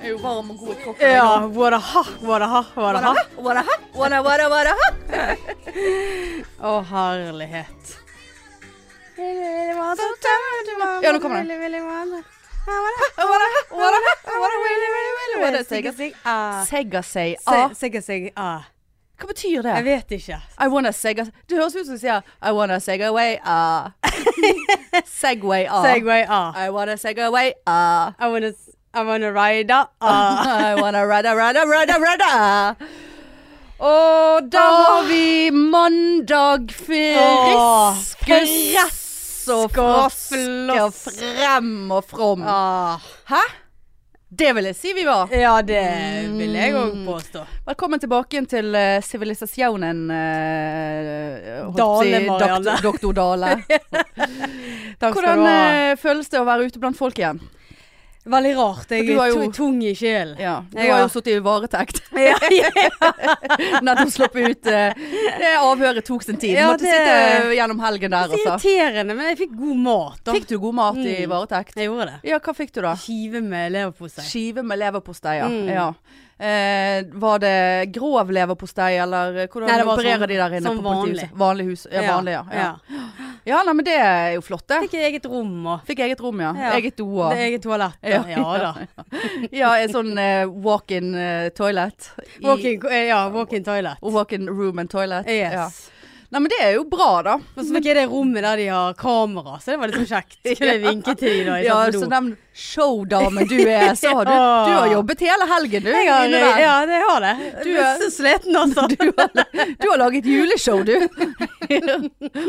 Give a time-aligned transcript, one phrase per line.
[0.00, 1.10] Jeg er jo varm og god i kroppen.
[1.12, 3.14] Ja, what a ha, what a ha, what a ha.
[3.36, 3.74] Wanna ha?
[3.94, 4.88] Wanna, wanna, wanna ha?
[6.64, 7.96] Å, herlighet.
[11.04, 12.24] Ja, nå kommer den.
[15.36, 15.64] Hva er det?
[15.68, 16.64] Sega Sigga sig, ah.
[16.64, 17.70] Sega say Se- ah.
[17.76, 18.62] Sigga sig, ah.
[19.20, 19.74] Hva betyr det?
[19.76, 20.38] Jeg vet ikke.
[20.64, 23.90] I wanna sega Det høres ut som du sier I wanna sega away ah.
[25.06, 25.82] Segway ah.
[25.84, 26.52] Segway, ah.
[26.56, 28.14] I wanna Segway ah.
[28.18, 28.52] I wanna,
[28.94, 29.88] I wanna ride, ah.
[30.00, 32.76] I wanna ride A, ride A, ride A, ride A.
[33.80, 38.26] Og da var vi mandag Åh, frisk.
[38.26, 40.34] Gress og og frosk
[40.76, 42.42] og frem og from.
[42.44, 43.00] Ah.
[43.26, 43.40] Hæ?
[44.40, 45.28] Det vil jeg si vi var.
[45.36, 45.80] Ja, det
[46.32, 47.04] vil jeg òg Mm.
[47.04, 47.42] påstå.
[47.68, 52.78] Velkommen tilbake igjen til uh, sivilisasjonen uh, Dale, Marianne.
[52.80, 53.50] Doktor Dale.
[55.00, 57.40] Takk skal Hvordan eh, føles det å være ute blant folk igjen?
[58.26, 58.90] Veldig rart.
[58.92, 60.36] Jeg er jo- tung i sjelen.
[60.38, 62.02] Ja, Du har jo sittet i varetekt.
[62.12, 62.36] Ja,
[63.82, 64.66] Nettopp sluppet ut.
[64.66, 64.92] eh,
[65.40, 66.52] det avhøret tok sin tid.
[66.58, 68.68] Ja, Måtte det- sitte gjennom helgen der, Det er altså.
[68.68, 70.20] irriterende, men jeg fikk god mat.
[70.24, 70.32] da.
[70.36, 71.28] Fikk du god mat i Mm.
[71.30, 71.74] varetekt?
[71.76, 72.20] Jeg gjorde det.
[72.30, 72.94] Ja, hva fikk du da?
[72.94, 74.24] Skive med leverpostei.
[74.24, 75.48] Skive med leverpostei, ja.
[75.48, 75.68] Mm.
[75.68, 75.92] ja.
[76.40, 80.84] Eh, var det grov leverpostei, eller hvordan Nei, opererer sånn- de der inne Som på
[80.94, 81.34] politihuset?
[81.36, 81.86] Vanlig hus.
[81.92, 82.44] Ja, vanlig, ja.
[82.52, 82.70] ja.
[83.44, 84.78] ja nei, men det er jo flott, det.
[84.86, 86.54] Fikk eget rom og Fikk eget rom, ja.
[86.56, 86.72] Ja.
[86.78, 88.00] Eget do og eget toalett.
[88.00, 89.04] Ja, Ja, ja da.
[89.60, 92.10] Ja, en sånn eh, walk-in uh, toilet.
[92.40, 92.80] I- Walk-in
[93.10, 94.00] ja, walk toilet.
[94.00, 95.28] Walk-in room and toilet.
[95.28, 95.52] Yes.
[95.52, 95.68] Ja.
[96.30, 97.32] Nei, men det er jo bra, da.
[97.58, 100.18] Og så fikk jeg det rommet der de har kamera, så det var litt så
[100.20, 100.36] kjekt.
[100.60, 102.10] Kunne jeg vinke til de da jeg Ja, satt så på do.
[102.14, 105.90] den showdamen du er, så har du, du har jobbet hele helgen, du.
[105.90, 107.34] Jeg har, ja, det har det.
[107.66, 108.86] Du er- så sliten, altså.
[108.94, 109.34] Du, har,
[109.82, 110.94] du har laget juleshow, du.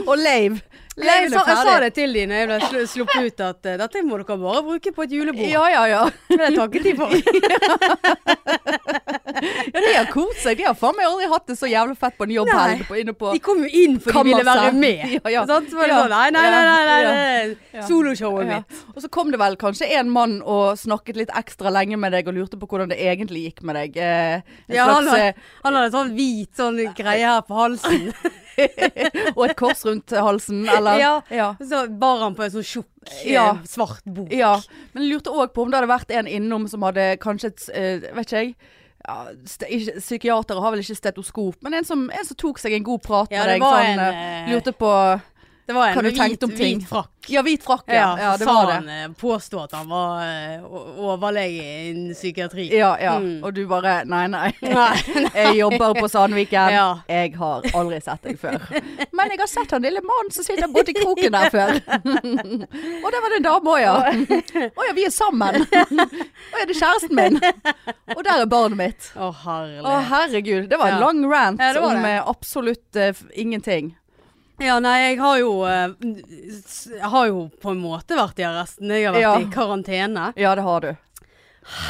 [0.05, 0.61] Og Leiv.
[0.99, 4.01] Jeg sa, jeg sa det til dem da jeg ble sluppet ut, at uh, dette
[4.03, 5.47] må dere bare bruke på et julebord.
[5.47, 6.01] Ja, ja, ja.
[6.27, 7.15] Det takket de for.
[9.41, 10.59] Ja, De har kost seg.
[10.59, 12.83] De har faen meg aldri hatt det så jævlig fett på en jobbhelg
[13.31, 14.99] De kom jo inn for de ville være med.
[15.15, 15.43] Ja, ja.
[15.49, 15.69] Sant?
[15.71, 16.01] Så var det Ja.
[16.03, 17.85] sånn, nei, nei, nei, nei, nei, nei.
[17.87, 18.81] soloshowet mitt.
[18.93, 22.29] Og så kom det vel kanskje en mann og snakket litt ekstra lenge med deg
[22.29, 23.97] og lurte på hvordan det egentlig gikk med deg.
[23.97, 24.35] Eh,
[24.69, 25.33] en Ja, han, hadde,
[25.65, 28.11] han hadde sånn hvit sånn greie her på halsen.
[29.35, 30.99] og et kors rundt halsen, eller?
[31.01, 31.13] Ja.
[31.33, 31.47] ja.
[31.59, 33.47] Så bar han på en sånn tjukk, eh, Ja.
[33.67, 34.31] svart bok.
[34.35, 34.55] Ja,
[34.93, 37.67] men jeg lurte òg på om det hadde vært en innom som hadde kanskje et
[37.73, 38.55] uh, Vet ikke jeg.
[39.01, 39.15] Ja,
[39.97, 43.31] psykiatere har vel ikke stetoskop, men en som, en som tok seg en god prat
[43.33, 43.63] Ja, med deg.
[43.65, 44.91] Sånn, en, eh, lurte på
[45.65, 47.09] Det var en med hvit, hvit frakk.
[47.29, 48.15] Ja, hvit frakk, ja.
[48.19, 48.73] ja det var sa det.
[48.73, 52.65] han eh, påstod at han var eh, o- overlege innen psykiatri.
[52.73, 53.13] Ja, ja.
[53.21, 53.43] Mm.
[53.45, 54.49] Og du bare Nei, nei.
[54.61, 54.95] Nei.
[55.35, 56.73] Jeg jobber på Sandviken.
[56.73, 56.87] Ja.
[57.07, 58.57] Jeg har aldri sett deg før.
[59.17, 61.75] Men jeg har sett han lille mannen som sitter borti kroken der før.
[63.05, 63.95] Og det var det en dame òg, ja.
[64.65, 65.61] Å ja, vi er sammen.
[65.61, 67.39] Å ja, det er kjæresten min.
[68.17, 69.11] Og der er barnet mitt.
[69.13, 69.95] Å, Å herlig.
[70.09, 72.17] herregud, det var en lang rant Ja, det var det.
[72.25, 73.93] Om absolutt uh, ingenting.
[74.61, 75.93] Ja, nei, jeg har jo eh,
[76.99, 78.91] Jeg har jo på en måte vært i arresten.
[78.93, 79.33] Jeg har vært Ja.
[79.41, 80.27] i karantene.
[80.37, 80.91] Ja, det har du.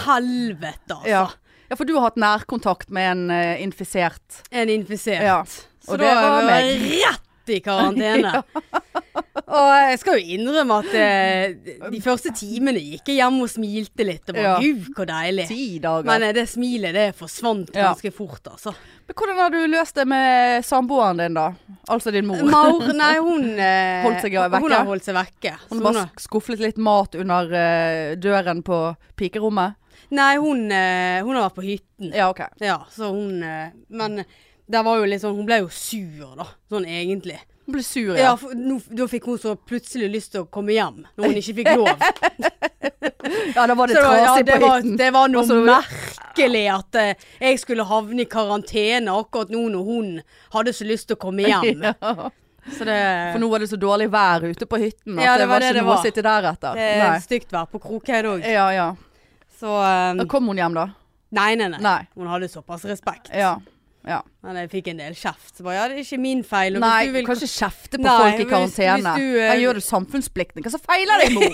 [0.05, 1.09] Helvete, altså.
[1.09, 1.25] Ja.
[1.69, 4.41] ja, for du har hatt nærkontakt med en uh, infisert.
[4.51, 5.23] En infisert.
[5.23, 5.41] Ja.
[5.81, 6.71] Så Og da det var var meg.
[6.81, 7.21] rett
[7.57, 8.31] i karantene.
[9.51, 14.05] Og jeg skal jo innrømme at eh, de første timene gikk jeg hjemme og smilte
[14.07, 14.21] litt.
[14.29, 14.53] Det var Ja.
[14.63, 15.47] gud, hvor deilig.
[15.49, 16.07] Ti dager.
[16.07, 17.89] Men eh, det smilet det forsvant Ja.
[17.89, 18.71] ganske fort, altså.
[19.07, 21.49] Men hvordan har du løst det med samboeren din, da?
[21.91, 22.43] Altså din mor?
[22.47, 24.61] Maur, nei, hun eh, Holdt seg vekke?
[24.63, 25.53] Hun har holdt seg vekke.
[25.69, 28.79] Hun har bare sk- skufflet litt mat under eh, døren på
[29.19, 29.75] pikerommet?
[30.11, 32.13] Nei, hun, hun har vært på hytten.
[32.15, 32.41] Ja, OK.
[32.59, 33.37] Ja, så hun
[33.87, 34.23] Men
[34.71, 36.45] det var jo litt sånn Hun ble jo sur, da.
[36.71, 37.37] Sånn egentlig.
[37.67, 38.35] Hun ble sur, Ja, ja.
[38.41, 41.57] for nå, Da fikk hun så plutselig lyst til å komme hjem, når hun ikke
[41.61, 41.91] fikk lov.
[43.55, 44.95] Ja, da var det trasig ja, det på var, hytten.
[44.99, 49.83] det var noe Også, merkelig at eh, jeg skulle havne i karantene akkurat nå når
[49.87, 50.09] hun
[50.55, 51.83] hadde så lyst til å komme hjem.
[51.91, 52.29] Ja.
[52.77, 52.95] Så det,
[53.33, 55.63] For nå var det så dårlig vær ute på hytten at Ja, det, det var
[55.63, 55.97] det ikke det noe var.
[56.01, 56.75] å sitte der etter.
[56.77, 57.21] det er Nei.
[57.23, 58.43] stygt vær på Krokheid òg.
[58.45, 58.83] Ja, ja.
[59.57, 60.83] Så um, kom hun hjem, da?
[61.33, 62.01] nei, nei, nei, Nei.
[62.19, 63.31] Hun hadde såpass respekt.
[63.33, 63.55] Ja.
[64.07, 64.21] Ja.
[64.41, 65.55] Men jeg fikk en del kjeft.
[65.57, 66.77] Så bare ja, det er ikke min feil.
[66.77, 69.15] og Nei, du vil- kan ikke kjefte på Nei, folk i karantene.
[69.17, 69.47] du, uh...
[69.51, 70.63] Her gjør du samfunnsplikten.
[70.65, 71.51] Hva så feiler deg, mor?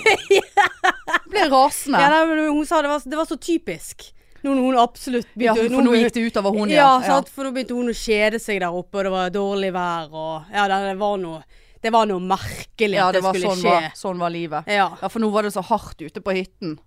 [1.32, 2.00] Blir rasende.
[2.00, 4.08] Ja, men hun sa det var, det var så typisk.
[4.42, 6.84] Nå når hun absolutt Ja, for nå gikk det utover hun, ja.
[7.02, 7.06] ja.
[7.06, 7.30] sant?
[7.34, 10.52] For nå begynte hun å kjede seg der oppe, og det var dårlig vær, og
[10.54, 11.40] ja, det var noe,
[11.82, 13.78] det var noe merkelig Ja, at det det, skulle sånn skje.
[13.88, 14.70] Ja, sånn var livet.
[14.70, 14.92] Ja.
[15.02, 16.78] Ja, for nå var det så hardt ute på hytten.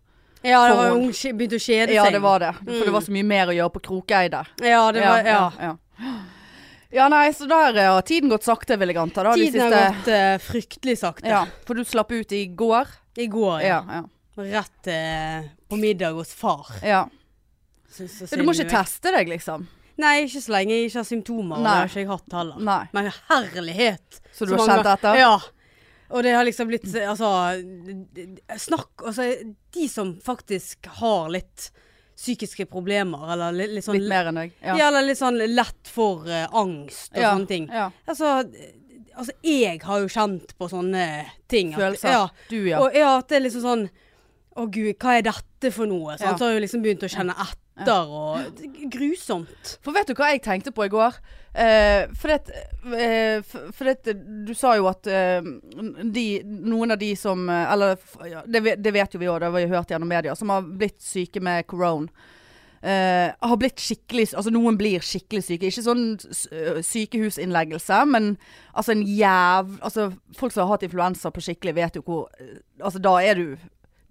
[0.42, 2.14] Ja, det var, hun- begynte å kjede Ja, seg.
[2.14, 2.52] det var det.
[2.66, 4.46] For det var så mye mer å gjøre på Krokeide.
[4.62, 5.52] Ja, det var, ja.
[5.60, 6.14] ja, ja.
[6.92, 9.24] Ja, nei, så der har har tiden gått sakte, vil jeg anta.
[9.24, 11.30] Da, de Tiden har gått uh, fryktelig sakte.
[11.32, 12.90] Ja, for du slapp ut i går.
[13.16, 13.78] I går, ja.
[13.88, 14.08] Ja, ja.
[14.42, 16.68] Rett uh, på middag hos far.
[16.84, 17.06] ja.
[17.92, 19.66] Så, så du må ikke teste deg, liksom?
[20.00, 21.58] Nei, ikke så lenge jeg ikke har symptomer.
[21.60, 22.62] Og det har ikke jeg hatt heller.
[22.64, 22.84] Nei.
[22.96, 24.22] Men herlighet!
[24.32, 25.20] Så du har kjent etter?
[25.20, 25.34] Ja.
[26.12, 27.30] Og det har liksom blitt Altså
[28.60, 29.30] Snakk Altså,
[29.74, 31.70] de som faktisk har litt
[32.22, 34.52] psykiske problemer, eller litt, litt sånn Litt mer enn deg?
[34.62, 34.76] Ja.
[34.90, 37.66] eller litt sånn lett for uh, angst og Ja, sånne ting.
[37.72, 37.88] Ja.
[38.06, 38.34] Altså,
[39.16, 41.06] altså, jeg har jo kjent på sånne
[41.50, 41.72] ting.
[41.74, 42.14] at- Følelser.
[42.14, 42.28] Ja.
[42.52, 42.84] Du, ja.
[42.84, 43.88] Og ja, at det er liksom sånn
[44.60, 46.18] Å gud, hva er dette for noe?
[46.20, 46.36] Ja.
[46.36, 47.58] Så har jeg jo liksom begynt å kjenne etter,
[47.90, 49.78] og er grusomt.
[49.82, 51.18] For vet du hva jeg tenkte på i går?
[51.54, 52.62] Eh, for det,
[52.96, 54.14] eh, for, for det,
[54.48, 55.42] du sa jo at eh,
[56.04, 57.98] de, noen av de som eh, Eller
[58.30, 60.64] ja, det, det vet jo vi òg, det har vi hørt gjennom media, som har
[60.64, 62.08] blitt syke med korona.
[62.82, 65.70] eh, har blitt skikkelig Altså noen blir skikkelig syke.
[65.70, 68.38] Ikke sånn øh, sykehusinnleggelse, men
[68.74, 69.76] altså en jæv...
[69.82, 73.38] Altså folk som har hatt influensa på skikkelig, vet jo hvor eh, Altså da er
[73.38, 73.46] du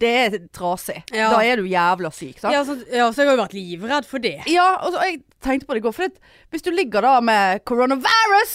[0.01, 0.99] Det er trasig.
[1.13, 1.31] Ja.
[1.35, 2.39] Da er du jævla syk.
[2.41, 2.55] Sant?
[2.55, 4.37] Ja så, ja, så jeg har jo vært livredd for det.
[4.51, 5.97] Ja, og så, jeg tenkte på det i går.
[5.97, 8.55] For det, hvis du ligger da med coronavirus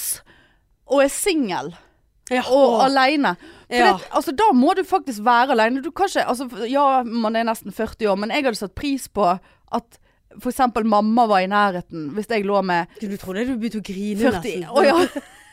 [0.86, 1.74] og er singel
[2.30, 3.36] Ja, og aleine
[3.70, 5.84] altså, Da må du faktisk være aleine.
[6.26, 10.00] Altså, Ja, man er nesten 40 år, men jeg hadde satt pris på at
[10.36, 10.60] f.eks.
[10.84, 12.10] mamma var i nærheten.
[12.14, 14.70] Hvis jeg lå med Du trodde du begynte å grine 40 nesten.
[14.70, 14.98] Å ja.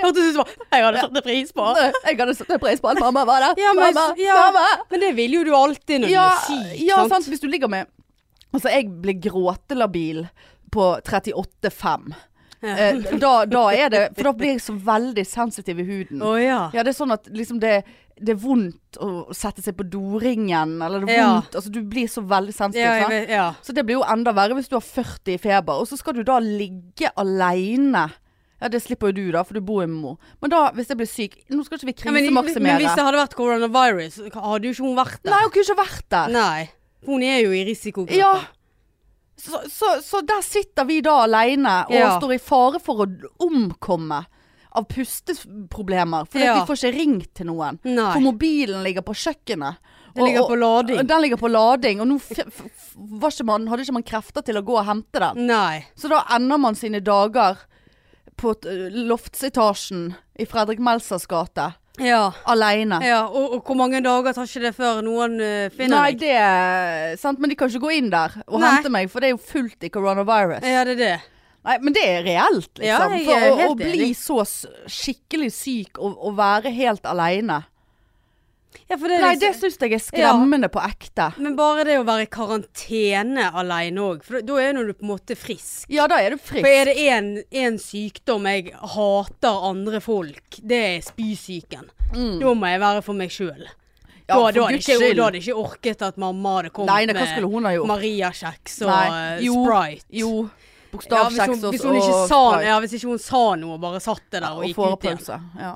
[0.00, 1.66] Hørtes ut som jeg hadde satt pris på.
[2.06, 3.60] Jeg hadde satt pris på at mamma var der.
[3.62, 4.34] Ja, men- mamma, ja.
[4.46, 4.64] mamma.
[4.90, 6.80] Men det vil jo du alltid når Ja, du er syk.
[6.88, 7.12] ja sant?
[7.16, 7.28] sant.
[7.32, 7.86] Hvis du ligger med
[8.52, 10.24] Altså, jeg blir gråtelabil
[10.74, 12.14] på 38,5.
[12.62, 12.74] Ja.
[12.76, 16.20] Eh, da, da er det For da blir jeg så veldig sensitiv i huden.
[16.22, 16.64] Oh, ja.
[16.74, 17.84] Ja, det er sånn at liksom det,
[18.20, 21.30] det er vondt å sette seg på doringen, eller det er Ja.
[21.46, 23.06] Altså, du blir så veldig sensitiv.
[23.30, 23.62] Sant?
[23.64, 26.18] Så det blir jo enda verre hvis du har 40 i feber, og så skal
[26.18, 28.08] du da ligge aleine.
[28.60, 30.16] Ja, det slipper jo du, da, for du bor med mor.
[30.42, 33.04] Men da, hvis jeg blir syk Nå skal ikke vi Ja, men, men hvis det
[33.06, 35.30] hadde vært coronavirus, hadde jo ikke hun vært der.
[35.32, 36.34] Nei, hun kunne ikke vært der.
[36.34, 36.70] Nei.
[37.08, 38.18] Hun er jo i risikogruppa.
[38.18, 38.34] Ja.
[39.40, 42.10] Så, så, så der sitter vi da aleine og Ja.
[42.18, 43.08] står i fare for å
[43.40, 44.18] omkomme
[44.76, 46.28] av pusteproblemer.
[46.28, 46.58] Fordi Ja.
[46.60, 47.78] vi får ikke ringt til noen.
[47.84, 48.12] Nei.
[48.12, 49.76] For mobilen ligger på kjøkkenet.
[50.14, 51.06] Den ligger på lading.
[51.06, 52.00] Den ligger på lading.
[52.00, 55.46] Og nå ikke man, hadde ikke man krefter til å gå og hente den.
[55.46, 55.86] Nei.
[55.96, 57.56] Så da ender man sine dager
[58.40, 58.54] på
[59.10, 60.10] loftsetasjen
[60.40, 61.70] i Fredrik Melsers gate.
[62.00, 62.30] Ja.
[62.48, 63.00] Aleine.
[63.04, 63.24] ja.
[63.28, 66.22] Og, og hvor mange dager tar ikke det før noen uh, finner Nei, deg?
[66.22, 68.70] det er sant, men de kan ikke gå inn der og Nei.
[68.78, 70.64] hente meg, for det er jo fullt i coronavirus.
[70.64, 71.16] Ja, det er det.
[71.68, 73.16] Nei, men det er reelt, liksom.
[73.20, 74.38] Ja, For å, å bli så
[74.88, 77.60] skikkelig syk og, og være helt aleine.
[78.90, 81.32] Ja, det Nei, liksom- det syns jeg er skremmende på ekte.
[81.38, 85.08] Men bare det å være i karantene alene òg, for da er du på en
[85.08, 85.86] måte frisk.
[85.88, 86.60] Ja, da er du frisk.
[86.60, 86.96] For er det
[87.50, 91.90] én sykdom jeg hater andre folk, det er spysyken.
[92.40, 93.66] Da må jeg være for meg sjøl.
[93.66, 93.76] Mm.
[94.30, 97.06] Ja, da, da, hadde ikke, da hadde ikke orket at mamma hadde kommet Nei,
[97.74, 97.90] gjort?
[97.90, 100.06] Maria-kjeks og eh, jo, Sprite.
[100.20, 100.32] Jo.
[100.44, 102.64] Ja, Bokstavkjeks ja, og Sprite.
[102.66, 105.48] ja, hvis ikke hun sa noe, bare satt det der og, og gikk ut igjen.
[105.58, 105.72] Ja.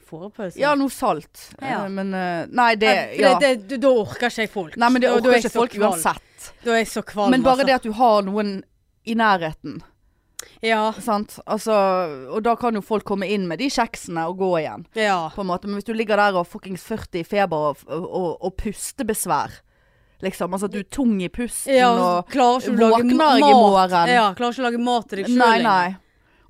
[0.00, 0.56] Fårepølse?
[0.58, 1.50] ja, noe salt.
[1.60, 1.84] Ja.
[1.84, 3.38] Eh, Men eh, Nei, det Nei, ja.
[3.38, 4.76] det, det, da orker ikke jeg folk.
[4.76, 5.92] Nei, men det Da- orker er jeg ikke så folk kvalm.
[5.92, 6.52] uansett.
[6.64, 7.30] Da er jeg så kvalm.
[7.30, 7.66] Men bare altså.
[7.66, 8.62] det at du har noen
[9.06, 9.82] i nærheten,
[10.62, 10.92] Ja.
[11.00, 11.38] sant.
[11.46, 11.72] Altså,
[12.34, 14.86] og da kan jo folk komme inn med de kjeksene og gå igjen.
[14.94, 15.30] ja.
[15.34, 15.66] på en måte.
[15.66, 19.50] Men hvis du ligger der og fuckings 40 i feber og, og, og pustebesvær,
[20.22, 20.52] liksom.
[20.52, 23.14] Altså at du er tung i pusten ja og klarer ikke å lage våkner jeg
[23.14, 23.60] i mat.
[23.60, 24.08] morgen.
[24.08, 25.96] Ja, klarer ikke å lage mat til deg sjøl Nei, nei.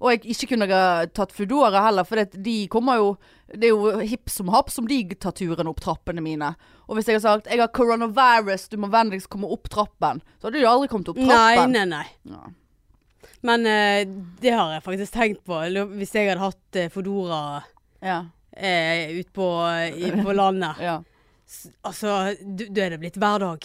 [0.04, 3.06] Og jeg ikke kunne ikke tatt Foodora heller, for det, de kommer jo
[3.48, 6.50] Det er jo hipp som happ som de tar turen opp trappene mine.
[6.88, 10.48] Og hvis jeg har sagt 'jeg har coronavirus, du må vennligst komme opp trappen', så
[10.48, 11.72] hadde de aldri kommet opp trappen.
[11.72, 12.06] nei, nei.
[12.24, 12.42] Ja.
[13.42, 14.04] Men eh,
[14.40, 15.60] det har jeg faktisk tenkt på.
[15.96, 17.62] Hvis jeg hadde hatt eh, Foodora
[18.02, 18.24] Ja.
[18.56, 19.48] eh, ute på,
[20.24, 20.76] på landet.
[20.80, 21.02] Ja.
[21.84, 23.64] Altså, du- du er det blitt hverdag.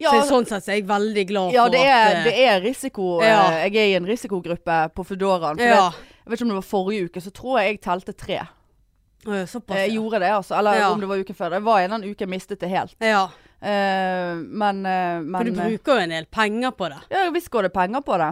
[0.00, 2.60] Ja, så sånn sett er jeg veldig glad ja, for det er, at det er
[2.64, 3.20] risiko.
[3.22, 3.50] Ja.
[3.50, 5.58] eh, Jeg er i en risikogruppe på Foodoraen.
[5.58, 5.90] Ja.
[5.90, 8.40] jeg vet ikke om det var forrige uke, så tror jeg jeg telte tre.
[9.26, 9.76] Ja, såpass.
[9.76, 10.56] Jeg gjorde det, altså.
[10.58, 10.90] Eller Ja.
[10.92, 11.50] om det var uken før.
[11.50, 12.94] Det var en eller annen uke jeg mistet det helt.
[13.00, 13.28] ja.
[13.62, 17.00] Uh, men eh, For du eh, bruker jo en del penger på det.
[17.10, 18.30] Ja, visst går det penger på det.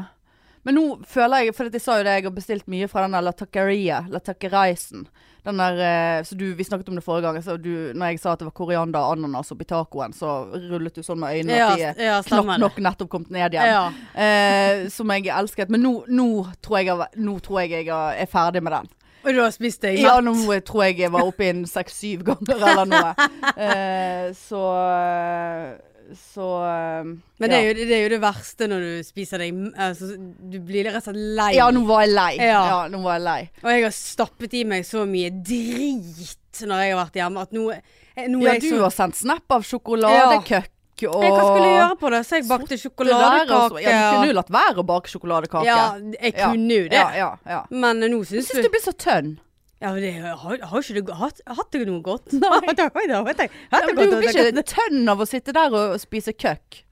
[0.65, 3.13] Men nå føler jeg For jeg sa jo det, jeg har bestilt mye fra den
[3.13, 5.07] der La Taqueria, La Taquereisen.
[5.49, 7.41] Den der eh, Så du, vi snakket om det forrige gang.
[7.45, 10.99] Så du, når jeg sa at det var koriander og ananas oppi tacoen, så rullet
[10.99, 13.73] du sånn med øynene Ja, at de ja, knapt nok nettopp kommet ned igjen.
[13.73, 13.89] Ja.
[14.13, 15.73] Eh, som jeg elsket.
[15.73, 16.29] Men nå, nå,
[16.65, 18.95] tror jeg, nå tror jeg jeg er ferdig med den.
[19.25, 21.65] Og du har spist deg Ja, nå jeg tror jeg jeg var oppe i en
[21.69, 23.13] seks-syv ganger eller noe.
[23.59, 25.71] Eh, så eh,
[26.17, 29.59] så eh, Men det er, jo, det er jo det verste når du spiser deg
[29.77, 31.51] altså, Du blir rett og slett lei.
[31.59, 32.33] Ja, nå var jeg lei.
[32.41, 32.63] Ja.
[32.71, 32.81] Ja.
[32.93, 33.39] nå var jeg lei.
[33.65, 37.55] Og jeg har stappet i meg så mye drit når jeg har vært hjemme, at
[37.55, 40.75] nå, eh, nå Ja, jeg du så har sendt snap av sjokoladekøkk
[41.07, 42.21] og Jeg, Hva skulle jeg gjøre på det?
[42.27, 42.89] Så jeg bakte der, altså.
[42.89, 43.83] sjokoladekake.
[43.85, 45.69] Ja, du kunne jo latt være å bake sjokoladekake.
[45.69, 45.83] Ja,
[46.17, 46.99] jeg kunne jo det.
[46.99, 47.61] Ja, ja, ja.
[47.71, 49.37] Men nå Jeg syns syns du du blir så tønn.
[49.81, 52.33] Ja, men det, har, har ikke du hatt, hatt det noe godt?
[52.35, 52.49] Nei.
[52.67, 56.35] Hatt det- hatt hatt hatt du blir ikke tønn av å sitte der og spise
[56.35, 56.83] køkk.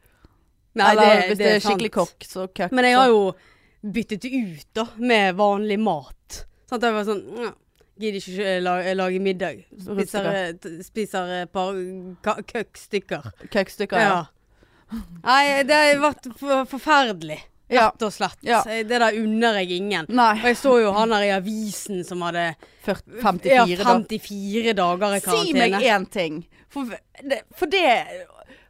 [0.76, 2.72] Nei, Eller hvis det er skikkelig kokk, så køkk.
[2.76, 3.22] Men jeg har jo
[3.82, 6.42] byttet det ut da, med vanlig mat.
[6.68, 7.52] Sånn at jeg var sånn «Ja,
[7.96, 9.60] Gidder ikke lage, lage middag.
[9.80, 11.72] Spiser, eh, spiser et par
[12.44, 13.22] køkkstykker.
[13.48, 14.10] Køkkstykker, Ja.
[14.92, 14.98] ja.
[15.24, 16.28] Nei, det har vært
[16.68, 17.38] forferdelig.
[17.68, 18.38] Rett og slett.
[18.46, 18.62] Ja.
[18.66, 20.06] Det der unner jeg ingen.
[20.10, 22.52] Og jeg så jo han der i avisen som hadde
[22.86, 24.76] 40, ja, 54 da.
[24.82, 25.46] dager i karantene.
[25.46, 26.44] Si meg én ting.
[26.70, 26.92] For
[27.56, 27.88] for det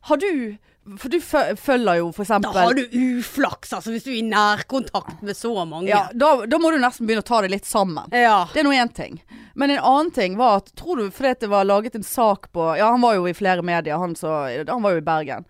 [0.06, 4.20] Har du For du følger jo for Da har du uflaks, altså, hvis du er
[4.20, 5.88] i nærkontakt med så mange.
[5.88, 8.06] ja, da, da må du nesten begynne å ta det litt sammen.
[8.14, 8.46] Ja.
[8.52, 9.18] Det er nå én ting.
[9.54, 12.76] Men en annen ting var at Tror du fordi det var laget en sak på
[12.78, 15.44] Ja, han var jo i flere medier, han, så, han var jo i Bergen.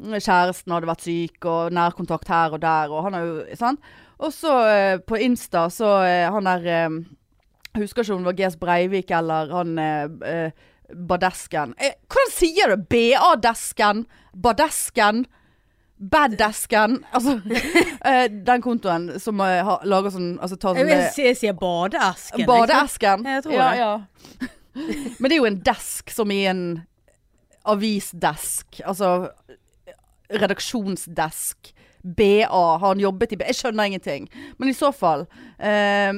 [0.00, 3.80] Kjæresten hadde vært syk, og nærkontakt her og der, og han er jo Sant?
[4.20, 6.96] Og så eh, på Insta, så eh, han der eh,
[7.78, 10.66] husker ikke om det var GS Breivik eller han eh, eh,
[11.08, 11.74] Badesken.
[11.78, 14.04] Eh, hvordan sier du BA-desken?
[14.36, 15.24] Badesken?
[16.00, 17.04] Baddesken?
[17.12, 17.40] Altså
[18.08, 22.46] eh, Den kontoen som har, lager sånn Altså tar sånn jeg, jeg sier badeesken.
[22.48, 23.26] Badeesken.
[23.28, 23.80] Jeg tror ja, det.
[23.80, 24.48] Ja.
[25.20, 26.64] Men det er jo en desk som i en
[27.68, 28.80] avisdesk.
[28.88, 29.28] Altså
[30.30, 31.74] redaksjonsdesk.
[32.02, 34.28] BA har han jobbet i Jeg skjønner ingenting.
[34.58, 35.26] Men i så fall
[35.58, 36.12] eh,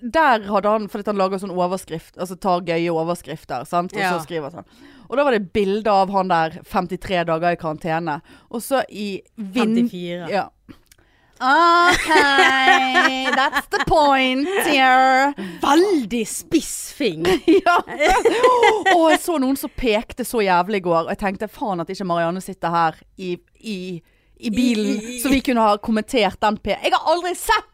[0.00, 3.92] Der hadde han Fordi han lager sånn overskrift Altså tar gøye overskrifter, sant.
[3.92, 4.14] Og Ja.
[4.16, 4.64] så skriver sånn.
[5.10, 8.20] Og da var det bilde av han der 53 dager i karantene.
[8.48, 9.90] Og så i vind...
[9.90, 10.30] 54.
[10.30, 10.46] Ja.
[11.40, 12.10] OK,
[13.34, 15.32] that's the point here.
[15.62, 17.26] Veldig spissfing.
[17.64, 17.76] Ja.
[18.94, 21.90] Og jeg så noen som pekte så jævlig i går, og jeg tenkte faen at
[21.92, 23.78] ikke Marianne sitter her i, i,
[24.40, 26.74] i bilen, I- så vi kunne ha kommentert den p...
[26.76, 27.66] Jeg har aldri sett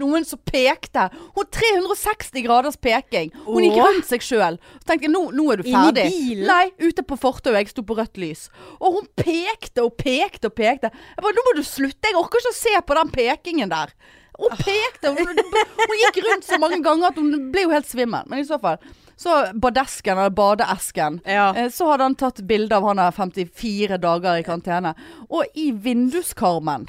[0.00, 1.08] noen som pekte.
[1.36, 3.30] Hun 360 graders peking.
[3.46, 4.58] Hun gikk rundt seg sjøl.
[4.80, 6.06] Så tenkte jeg nå, nå er du Inni ferdig.
[6.12, 6.46] bilen?
[6.50, 7.60] Nei, ute på fortauet.
[7.62, 8.48] Jeg sto på rødt lys.
[8.80, 10.90] Og hun pekte og pekte og pekte.
[10.90, 12.10] Jeg bare, nå må du slutte.
[12.10, 13.94] Jeg orker ikke å se på den pekingen der.
[14.34, 15.12] Hun pekte.
[15.14, 15.38] Hun,
[15.78, 18.26] hun gikk rundt så mange ganger at hun ble jo helt svimmel.
[18.26, 18.80] Men i så fall.
[19.14, 19.30] Så
[19.62, 21.20] badesken, eller badeesken.
[21.24, 21.52] Ja.
[21.54, 24.90] Eh, Så hadde han tatt bilde av han der 54 dager i karantene.
[25.30, 26.88] Og i vinduskarmen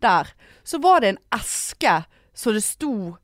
[0.00, 0.32] der,
[0.64, 1.98] så var det en eske
[2.34, 3.16] så det sto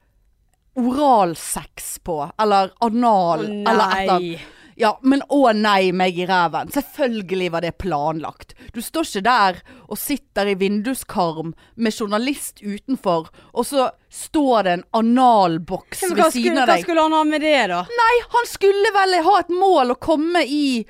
[0.78, 2.30] oralsex på.
[2.38, 3.40] Eller anal.
[3.40, 4.54] Å et eller annet.
[4.78, 6.68] Ja, men å nei, meg i ræven.
[6.70, 8.54] Selvfølgelig var det planlagt.
[8.70, 9.56] Du står ikke der
[9.88, 13.26] og sitter i vinduskarm med journalist utenfor,
[13.58, 17.42] og så står det en analboks ved siden skulle, av hva skulle han ha med
[17.42, 17.82] det, da?
[17.90, 20.86] Nei, han skulle vel ha et mål å komme i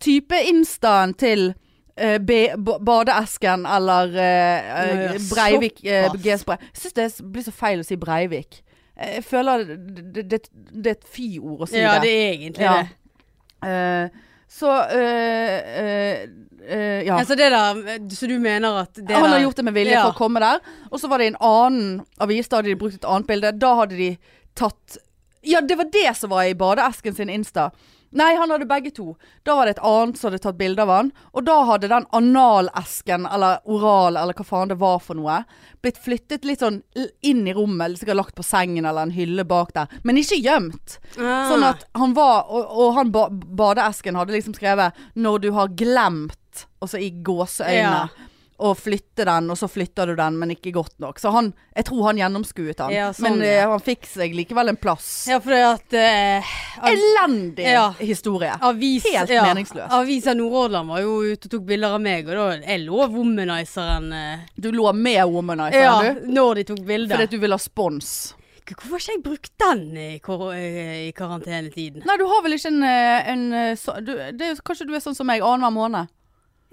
[0.00, 1.50] type instaen til
[1.96, 5.80] badeesken eller uh, eh, Breivik.
[5.84, 6.58] uh, G-spray.
[6.74, 8.62] Jeg syns det blir så feil å si Breivik.
[8.96, 11.86] Eh, Jeg føler det, det, det, er et fy-ord å si det.
[11.86, 12.12] Ja, det.
[12.12, 12.76] er egentlig Ja.
[12.82, 12.88] det.
[13.66, 16.20] Uh, så eh, eh,
[16.68, 17.16] eh, ja.
[17.18, 17.80] Altså det der,
[18.14, 20.04] Så du mener at det Han har gjort det med vilje Ja.
[20.06, 20.60] for å komme der.
[20.90, 23.52] Og så var det en annen avis, da hadde de brukt et annet bilde.
[23.58, 24.16] Da hadde de
[24.54, 24.98] tatt
[25.42, 27.70] Ja, det var det som var i badeesken sin Insta.
[28.16, 29.10] Nei, han hadde begge to.
[29.44, 31.10] Da var det et annet som hadde tatt bilde av han.
[31.36, 35.42] Og da hadde den analesken, eller oral, eller hva faen det var for noe,
[35.84, 36.80] blitt flyttet litt sånn
[37.20, 37.98] inn i rommet.
[38.00, 39.92] Sikkert lagt på sengen eller en hylle bak der.
[40.06, 40.96] Men ikke gjemt.
[41.18, 41.50] Ah.
[41.50, 45.68] Sånn at han var Og, og han ba, badeesken hadde liksom skrevet 'Når du har
[45.68, 48.00] glemt', altså i gåseøyne.
[48.06, 48.32] Ja.
[48.58, 51.18] Og flytte den, og så flytter du den, men ikke godt nok.
[51.20, 52.92] Så han, jeg tror han gjennomskuet han.
[52.94, 53.50] Ja, sånn, men ja.
[53.66, 55.08] eh, han fikk seg likevel en plass.
[55.28, 57.82] Ja, fordi at eh, av- Elendig Ja.
[57.98, 58.54] historie.
[58.64, 59.90] avis, Helt ja, meningsløs.
[59.92, 64.08] Avisa Nordhordland var jo ute og tok bilder av meg, og da jeg lå womanizeren
[64.16, 66.24] eh, Du lå med Womanizer, Ja, du.
[66.32, 67.12] når de tok bilder.
[67.18, 68.14] Fordi at du ville ha spons.
[68.66, 72.02] Hvorfor har ikke jeg brukt den i, kor eh, i karantenetiden?
[72.08, 75.14] Nei, du har vel ikke en, eh, en så, du, det Kanskje du er sånn
[75.14, 76.08] som meg, annenhver måned?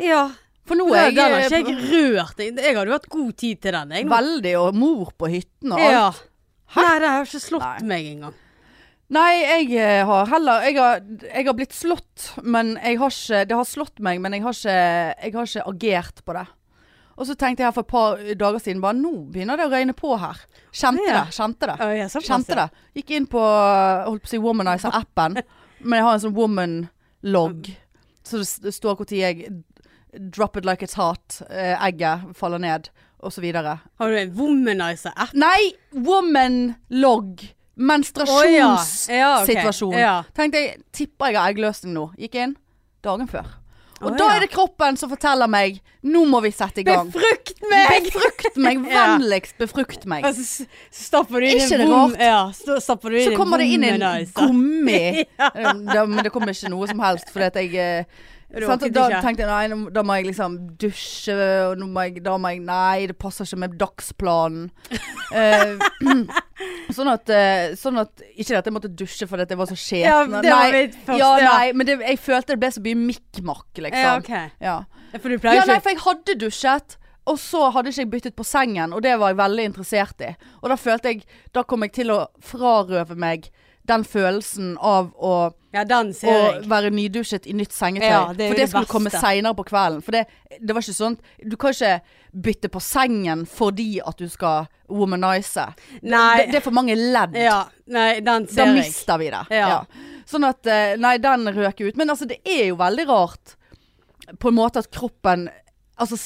[0.02, 0.30] Ja.
[0.64, 2.38] For nå er den har jeg, ikke jeg rørt.
[2.40, 3.92] Jeg jeg hadde jo hatt god tid til den.
[3.98, 5.92] Jeg, veldig og mor på hytten og alt.
[5.92, 6.06] ja.
[6.74, 7.86] Nei, det har ikke slått Nei.
[7.92, 8.38] meg engang.
[9.14, 13.42] Nei, jeg eh, har heller jeg har, jeg har blitt slått, men jeg har ikke
[13.46, 14.78] Det har slått meg, men jeg har ikke,
[15.28, 16.46] jeg har ikke agert på det.
[17.14, 19.74] Og så tenkte jeg her for et par dager siden bare Nå begynner det å
[19.76, 20.40] røyne på her.
[20.74, 21.20] Kjente Ja.
[21.20, 21.36] det.
[21.38, 21.76] Kjente det.
[22.00, 22.66] Ja, Kjente det.
[22.98, 25.38] Gikk inn på holdt på å si Womanizer-appen,
[25.86, 27.70] men jeg har en sånn woman-log.
[28.26, 29.52] Så det står når jeg
[30.20, 32.90] drop it like it's hot, eh, egget faller ned,
[33.24, 33.80] og så videre.
[34.00, 35.34] Har du en womanizer-app?
[35.34, 35.74] Nei!
[35.94, 37.54] Woman log.
[37.76, 39.94] Menstruasjonssituasjon.
[39.94, 40.06] Oh, ja.
[40.06, 40.34] Ja, ok.
[40.38, 42.10] Tenkte jeg, tipper jeg har eggløsning nå.
[42.22, 42.56] Gikk inn
[43.04, 43.48] dagen før.
[44.04, 44.36] Og oh, da ja.
[44.36, 47.08] er det kroppen som forteller meg Nå må vi sette i gang.
[47.14, 48.10] Befrukt meg!
[48.10, 48.82] Befrukt meg!
[48.90, 50.26] Vennligst befrukt meg.
[50.28, 52.18] Altså, stapper du inn Ikke en rart?
[52.20, 54.04] Ja, så stapper du inn Så kommer det inn en
[54.36, 55.24] gummi.
[55.40, 55.74] Ja.
[55.74, 59.22] Det, men det kommer ikke noe som helst, fordi at jeg eh, sant, Da ikke.
[59.26, 61.36] tenkte jeg nei, da må jeg liksom dusje,
[61.72, 64.70] og må jeg, da må jeg Nei, det passer ikke med dagsplanen.
[65.34, 65.80] Eh,
[66.94, 70.06] sånn at eh, Sånn at Ikke at jeg måtte dusje fordi jeg var så skjeten.
[70.06, 71.16] Ja, det var nei, første.
[71.18, 74.04] ja, nei, men det, jeg følte det ble så mye mikk-makk, liksom.
[74.04, 74.52] Ja, okay.
[74.62, 74.76] Ja.
[75.16, 77.00] For du pleier Ja, nei, for jeg hadde dusjet.
[77.26, 80.34] Og så hadde ikke jeg byttet på sengen, og det var jeg veldig interessert i.
[80.62, 81.24] Og da følte jeg
[81.56, 83.48] Da kom jeg til å frarøve meg
[83.88, 86.36] den følelsen av å, Ja, å
[86.70, 88.08] være nydusjet i nytt sengetøy.
[88.08, 90.04] Ja, det for det det skulle komme seinere på kvelden.
[90.06, 90.28] For det,
[90.62, 91.98] det var ikke sånn Du kan ikke
[92.46, 95.66] bytte på sengen fordi at du skal womanize.
[96.02, 96.46] Nei.
[96.48, 97.36] Det, er for mange ledd.
[97.38, 98.78] Ja, nei, den Da ser jeg.
[98.80, 99.44] mister vi det.
[99.54, 99.82] Ja.
[100.30, 101.98] Sånn at eh, Nei, den røk ut.
[102.00, 103.58] Men altså, det er jo veldig rart
[104.40, 105.50] på en måte at kroppen
[106.00, 106.18] altså,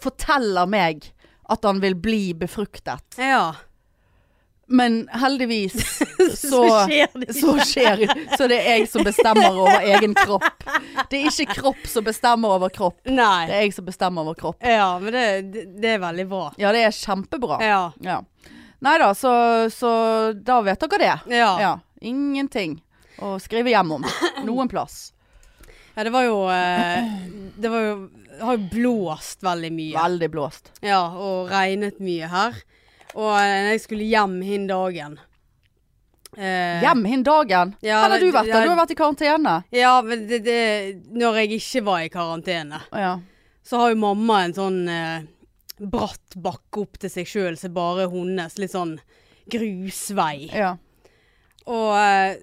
[0.00, 1.10] forteller meg
[1.52, 3.18] at han vil bli befruktet.
[3.20, 3.52] Ja.
[4.72, 5.74] Men heldigvis
[6.40, 6.62] så,
[7.34, 10.64] Så skjer det så det er jeg som bestemmer over egen kropp.
[11.10, 13.00] Det er ikke kropp som bestemmer over kropp.
[13.04, 14.64] Det er jeg som bestemmer over kropp.
[14.64, 15.26] Ja, men det,
[15.76, 16.46] det, er veldig bra.
[16.60, 17.60] Ja, det er kjempebra.
[17.64, 17.82] Ja.
[18.00, 18.22] Ja.
[18.82, 19.32] Nei da, så,
[19.70, 19.92] så
[20.34, 21.36] da vet dere det.
[21.36, 21.52] Ja.
[21.60, 21.74] Ja.
[22.00, 22.80] Ingenting
[23.22, 24.08] å skrive hjem om.
[24.46, 25.12] Noen plass.
[25.92, 27.04] Ja, det var jo eh,
[27.60, 27.96] Det var jo
[28.40, 29.96] har jo blåst veldig mye.
[29.96, 30.72] Veldig blåst.
[30.80, 32.56] Ja, og regnet mye her.
[33.14, 35.18] Og eh, jeg skulle hjem hin dagen
[36.38, 37.74] eh, Hjem hin dagen.
[37.84, 38.48] Ja, Hvor har du vært?
[38.52, 38.62] da?
[38.64, 39.56] Du har vært i karantene.
[39.76, 40.60] Ja, men det, det
[41.12, 43.12] Når jeg ikke var i karantene, ja.
[43.66, 45.26] så har jo mamma en sånn eh,
[45.82, 48.56] bratt bakke opp til seg sjøl som bare hennes.
[48.62, 48.96] Litt sånn
[49.52, 50.48] grusvei.
[50.54, 50.76] ja.
[51.66, 52.40] Og, eh,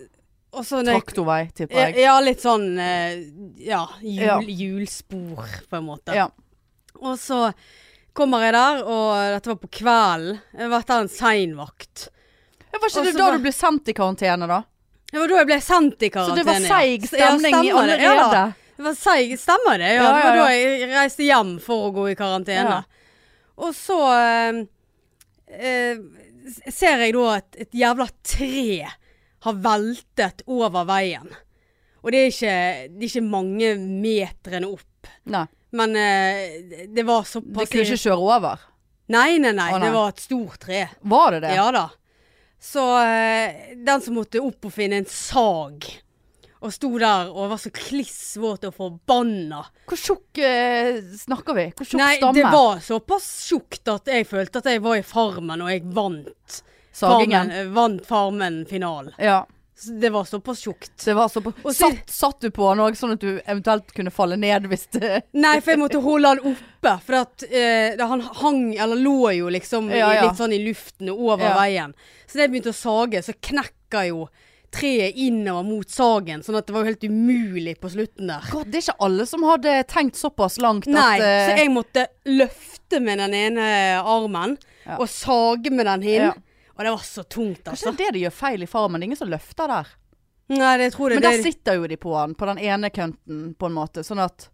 [0.64, 1.98] så Traktorvei, tipper ja, jeg.
[2.06, 3.18] ja, litt sånn eh,
[3.62, 4.38] Ja, jul, Ja.
[4.42, 6.16] hjulspor, på en måte.
[6.16, 6.30] Ja.
[7.02, 7.50] Og så
[8.20, 10.40] kommer jeg der, og dette var på kvelden.
[10.60, 12.08] Jeg var etter en sein vakt.
[12.70, 14.60] Var ikke det da var- du ble sendt i karantene, da?
[15.10, 16.38] Det var da jeg ble sendt i karantene.
[16.38, 18.02] Så det var seig stemning Ja, allerede?
[18.04, 19.90] Ja, det var seig, stemmer det.
[19.96, 22.76] Ja, Ja, det var da jeg reiste hjem for å gå i karantene.
[22.78, 22.84] Ja.
[23.58, 24.60] Og så eh,
[25.50, 25.98] eh,
[26.72, 28.88] ser jeg da at et jævla tre
[29.42, 31.28] har veltet over veien.
[32.04, 32.54] Og det er ikke,
[33.00, 35.10] det er ikke mange metrene opp.
[35.26, 35.46] Nei.
[35.72, 38.68] Men eh, det var såpass kunne ikke kjøre over.
[39.10, 39.88] Nei, nei, nei, Å, nei.
[39.88, 40.84] Det var et stort tre.
[41.02, 41.56] Var det det?
[41.58, 41.88] Ja da.
[42.62, 45.86] Så eh, den som måtte opp og finne en sag,
[46.60, 49.62] og sto der og var så kliss våt og forbanna.
[49.88, 51.70] Hvor tjukk eh, snakker vi?
[51.72, 52.36] Hvor tjukk Nei, stamme?
[52.36, 56.60] det var såpass tjukt at jeg følte at jeg var i Farmen, og jeg vant.
[56.92, 57.54] Sagingen.
[57.54, 59.16] Farmen, vant Farmen-finalen.
[59.24, 59.40] Ja.
[59.80, 60.92] Så Det var såpass tjukt.
[61.06, 61.54] Det var så på.
[61.64, 64.68] Og så- Satt, satt du på den òg, sånn at du eventuelt kunne falle ned
[64.68, 66.94] hvis det Nei, for jeg måtte holde han oppe.
[67.06, 70.26] For at eh, han hang, eller lå jo liksom Ja, ja.
[70.28, 71.56] litt sånn i luften over Ja.
[71.56, 71.94] veien.
[72.28, 74.28] Så da jeg begynte å sage, så knekka jo
[74.72, 76.44] treet innover mot sagen.
[76.44, 78.44] Sånn at det var helt umulig på slutten der.
[78.52, 81.72] God, Det er ikke alle som hadde tenkt såpass langt Nei, at eh, så jeg
[81.74, 84.58] måtte løfte med den ene armen,
[85.00, 86.32] og sage med den hin.
[86.80, 87.92] Og det var så tungt, Kanskje altså.
[87.98, 89.02] det er det de gjør feil i Farmen.
[89.02, 89.90] Det er ingen som løfter der.
[90.50, 92.90] Nei, det tror jeg Men der det, sitter jo de på den, på den ene
[92.90, 94.02] kønten, på en måte.
[94.08, 94.48] Sånn at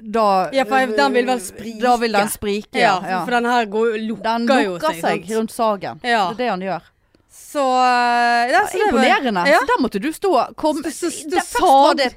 [0.00, 1.80] da Ja, for den vil vel sprike.
[1.82, 3.24] Da vil den sprike, Ja, ja.
[3.24, 6.00] for den her går, lukker Den jo lukker seg rundt sagen.
[6.04, 6.28] Ja.
[6.30, 6.82] Det er det han gjør.
[7.30, 9.46] Så eh, ja, så Imponerende.
[9.48, 9.58] Ja.
[9.64, 10.54] Så der måtte du stå.
[10.56, 12.10] Kom, så- så det, først var det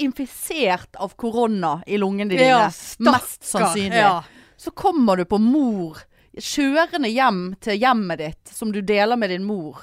[0.00, 2.48] infisert av korona i lungene dine.
[2.48, 4.00] Ja, mest sannsynlig.
[4.00, 4.22] Ja.
[4.56, 5.98] Så kommer du på mor,
[6.38, 9.82] kjørende hjem til hjemmet ditt, som du deler med din mor,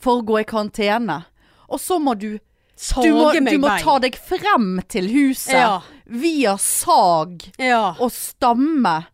[0.00, 1.22] for å gå i karantene.
[1.68, 2.38] Og så må du
[2.80, 5.82] Sage Du må, du må ta deg frem til huset Ja.
[6.06, 7.94] via sag Ja.
[8.00, 9.04] og stamme.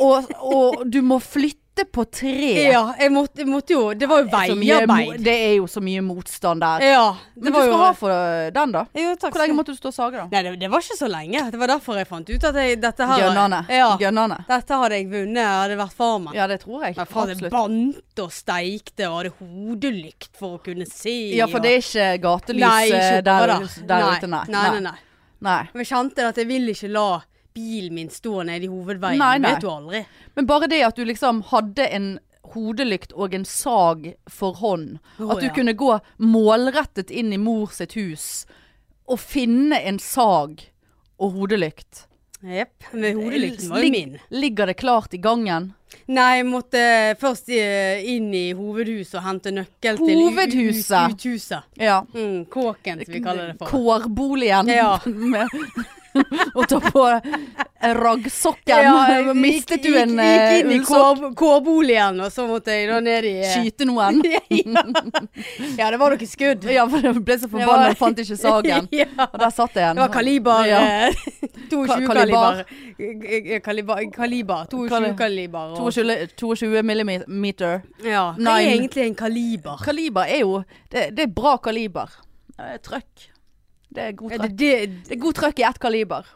[0.00, 1.58] Og, og du må flytte
[1.90, 2.52] på tre.
[2.72, 5.22] ja, jeg måtte, jeg måtte jo Det var jo veiarbeid.
[5.24, 6.84] det er jo så mye motstand der.
[6.86, 7.04] Ja.
[7.34, 8.10] Det Men du skal jo ha for
[8.54, 8.84] den, da.
[8.94, 10.26] Jo, takk Hvor lenge måtte du stå og sage, da?
[10.32, 11.44] Nei, det, det var ikke så lenge.
[11.50, 13.62] Det var derfor jeg fant ut at jeg, dette her Gønnene.
[13.72, 13.90] Ja.
[14.00, 14.38] Gønnene.
[14.48, 16.34] Dette hadde jeg vunnet, hadde vært farmen.
[16.36, 16.96] Ja, det tror jeg.
[16.96, 21.16] Men faen, det bandt og steikte og hadde hodelykt for å kunne se.
[21.36, 24.16] Ja, for det er ikke gatelys Nei, eh, ikke der, der, der nei.
[24.18, 24.44] ute, nei.
[24.52, 24.98] Nei, nei, nei.
[25.42, 25.60] Nei.
[25.72, 27.06] Men jeg kjente at jeg vil ikke la
[27.54, 29.20] bilen min stå nede i hovedveien.
[29.20, 29.54] Nei, nei.
[29.54, 30.04] Vet du aldri.
[30.34, 32.12] Men bare det at du liksom hadde en
[32.52, 34.98] hodelykt og en sag for hånd.
[35.18, 35.54] Oh, at du ja.
[35.56, 38.44] kunne gå målrettet inn i mor sitt hus
[39.10, 40.62] og finne en sag
[41.22, 42.06] og hodelykt.
[42.42, 42.88] Jepp.
[42.90, 44.18] Men hodelykten var jo min.
[44.34, 45.72] Ligger det klart i gangen?
[46.10, 46.82] Nei, jeg måtte
[47.20, 51.68] først eh, inn i hovedhuset og hente nøkkel til Uthuset.
[51.78, 52.00] Ja.
[52.14, 53.70] Mm, kåken, som vi kaller det for.
[53.70, 54.72] Kårboligen.
[54.72, 54.96] Ja.
[56.58, 57.02] Og ta på
[57.82, 58.82] raggsokken.
[58.84, 61.18] Ja, Mistet du en gikk, gikk inn eh, i ullsokk?
[61.22, 64.20] kår- kårboligen, og så måtte jeg da ned i eh, Skyte noen?
[65.78, 65.90] ja.
[65.90, 66.66] det var noen skudd.
[66.70, 68.88] Ja, for jeg ble så forbanna og fant ikke sagen.
[68.94, 69.08] ja.
[69.28, 69.98] Og der satt jeg en.
[70.00, 70.80] Det var kaliber Ja.
[71.08, 71.24] eh,
[71.72, 72.62] 22 Ka- kaliber.
[72.98, 75.74] Eh, Kaliber, kaliber 22-kaliber.
[75.78, 77.82] 22, 22 millimeter.
[78.04, 78.28] ja.
[78.38, 79.80] Hva er egentlig en kaliber?
[79.84, 82.10] Kaliber er jo Det, det er bra kaliber.
[82.60, 83.30] Er trøkk.
[83.92, 84.54] Det er god trøkk.
[84.56, 84.70] det
[85.08, 86.30] det er god trøkk i ett kaliber.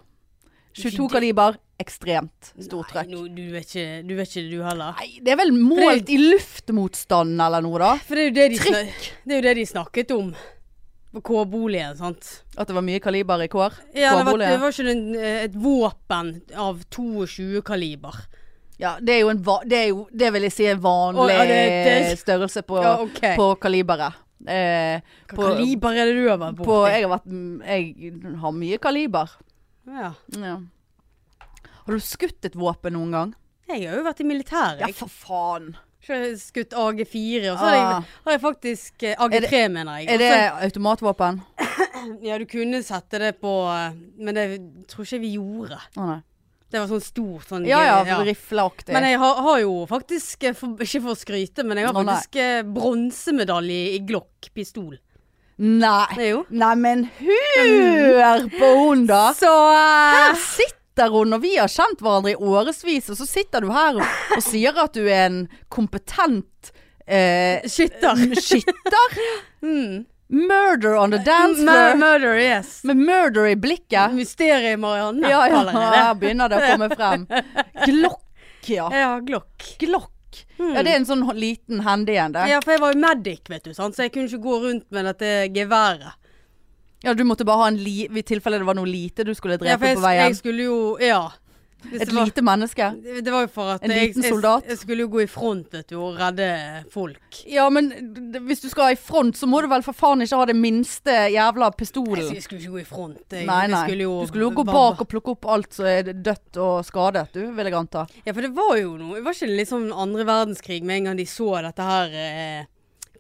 [0.76, 3.08] 22 kaliber, ekstremt stor Nei, trøkk.
[3.14, 4.92] nå, du, vet ikke, du vet ikke du heller.
[4.98, 7.94] Nei, det er vel målt i luftmotstand eller noe, da?
[8.04, 9.08] For det er jo det de, Trykk.
[9.24, 10.34] det er jo det de snakket om
[11.16, 12.28] på K-boligen, sant.
[12.60, 13.72] At det var mye kaliber i kår?
[13.96, 18.18] Ja, det var, det var ikke en, eh, et våpen av 22 kaliber.
[18.76, 21.28] Ja, det er jo en det, er jo, det vil jeg si er vanlig Å,
[21.32, 23.32] ja, det- det- størrelse på, Ja, okay.
[23.38, 24.12] på kaliberet.
[24.46, 26.90] Eh, Hva på- kaliber er det du har vært på, borti?
[26.92, 29.30] jeg har vært Jeg har mye kaliber.
[29.86, 30.12] Ja.
[30.36, 30.56] Ja.
[31.86, 33.34] Har du skutt et våpen noen gang?
[33.68, 34.80] Jeg har jo vært i militæret.
[34.80, 35.76] Ja, for faen.
[36.06, 38.02] Jeg skutt AG4, og så har jeg, Ah.
[38.24, 40.08] har jeg faktisk eh, AG3, mener jeg.
[40.08, 41.40] Er det automatvåpen?
[42.22, 44.44] Ja, du kunne sette det på eh, Men det
[44.86, 45.78] tror ikke vi gjorde.
[45.96, 46.20] Å nei.
[46.66, 48.90] Det var sånn stor sånn Ja ja, rifleaktig.
[48.94, 51.94] Men jeg har, har jo faktisk, eh, for, ikke for å skryte, men jeg har
[51.96, 54.96] faktisk eh, bronsemedalje i Glock-pistol.
[55.56, 56.32] Nei.
[56.50, 59.30] Nei, men hør på hun, da!
[59.42, 63.64] Så eh, Her sitter hun, og vi har kjent hverandre i årevis, og så sitter
[63.64, 64.04] du her og,
[64.36, 66.70] og sier at du er en kompetent
[67.06, 68.26] eh, Skytter.
[68.40, 69.16] skytter.
[69.66, 70.04] Mm.
[70.28, 71.94] Murder on the dance floor.
[71.96, 72.80] Murder, yes.
[72.84, 74.12] Med murder i blikket.
[74.16, 77.26] Mysteriet Marianne, Ja, ja, her begynner det å komme frem.
[77.86, 78.88] Glokk, ja.
[78.90, 79.68] Ja, glokk.
[79.78, 80.12] Glokk.
[80.58, 82.48] Ja, det er en sånn liten handy en, det.
[82.50, 83.94] Ja, for jeg var jo medic, vet du, sant?
[83.96, 86.18] så jeg kunne ikke gå rundt med dette geværet.
[87.06, 88.08] Ja, du måtte bare ha en li...
[88.10, 90.22] I tilfelle det var noe lite du skulle Ja, drepe for jeg, på veien.
[90.26, 91.20] jeg skulle jo Ja.
[91.92, 92.86] Et var- lite menneske.
[93.22, 94.64] Det var jo for at En jeg, liten jeg, soldat?
[94.66, 97.42] jeg skulle jo gå i front, vet du, og redde folk.
[97.46, 97.92] Ja, men
[98.48, 101.14] hvis du skal i front, så må du vel for faen ikke ha det minste
[101.30, 102.32] jævla pistolen.
[102.34, 103.20] Jeg skulle ikke gå i front.
[103.30, 103.82] Jeg, Nei, jeg nei.
[103.86, 106.56] skulle jo Du skulle jo gå bare- bak og plukke opp alt som er dødt
[106.56, 108.06] og skadet, du, vil jeg anta.
[108.26, 111.16] Ja, for det var jo noe Det Var ikke sånn andre verdenskrig med en gang
[111.18, 112.64] de så dette her eh,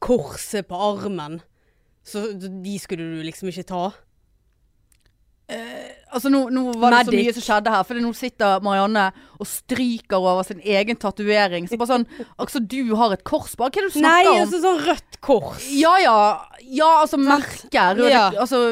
[0.00, 1.40] korset på armen?
[2.04, 3.92] Så de skulle du liksom ikke ta?
[5.46, 9.02] Altså nå, nå var det så mye som skjedde her, for nå sitter Marianne
[9.36, 11.68] og stryker over sin egen tatovering.
[11.70, 12.06] Så bare sånn
[12.42, 14.40] Altså, du har et kors på Hva er det du Nei, snakker om?
[14.42, 15.68] altså sånn rødt kors.
[15.76, 16.16] Ja ja.
[16.66, 17.84] Ja, altså merke.
[17.98, 18.24] Røde Ja.
[18.42, 18.62] Altså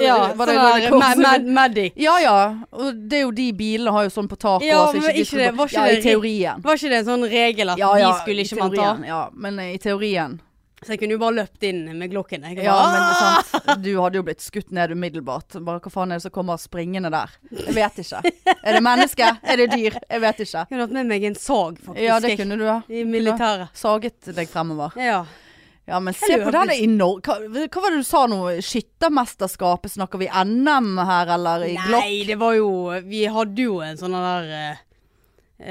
[0.00, 1.20] ja, var det sånn Røde Kors?
[1.20, 2.00] Med, Medic.
[2.00, 2.38] Ja ja.
[2.72, 4.68] Og det er jo de bilene har jo sånn på taket.
[4.70, 6.64] Ja, altså, men ikke det- var ikke ja, i teorien.
[6.64, 8.90] Var ikke det en sånn regel at Ja ja, de skulle ikke man ta?
[9.12, 10.40] Ja, men eh, i teorien.
[10.84, 12.44] Så jeg kunne jo bare løpt inn med glokken.
[12.48, 13.82] Jeg Ja, men er sant.
[13.84, 15.56] Du hadde jo blitt skutt ned umiddelbart.
[15.64, 17.32] Bare hva faen er det som kommer springende der?
[17.50, 18.20] Jeg vet ikke.
[18.54, 19.30] Er det menneske?
[19.42, 19.96] Er det dyr?
[20.10, 20.58] Jeg vet ikke.
[20.64, 22.04] Jeg kunne hatt med meg en sag, faktisk.
[22.04, 22.64] Ja, det kunne du.
[22.68, 22.76] ja.
[22.88, 23.72] I militæret.
[23.76, 24.92] Saget deg fremover.
[25.00, 25.24] Ja.
[25.86, 27.28] Ja, men se på den i Norge.
[27.28, 28.38] Hva, hva var det du sa nå?
[28.64, 29.92] Skyttermesterskapet?
[29.92, 32.00] Snakker vi NM her, eller i Glock?
[32.06, 32.70] Nei, det var jo
[33.04, 34.80] Vi hadde jo en sånn der eh,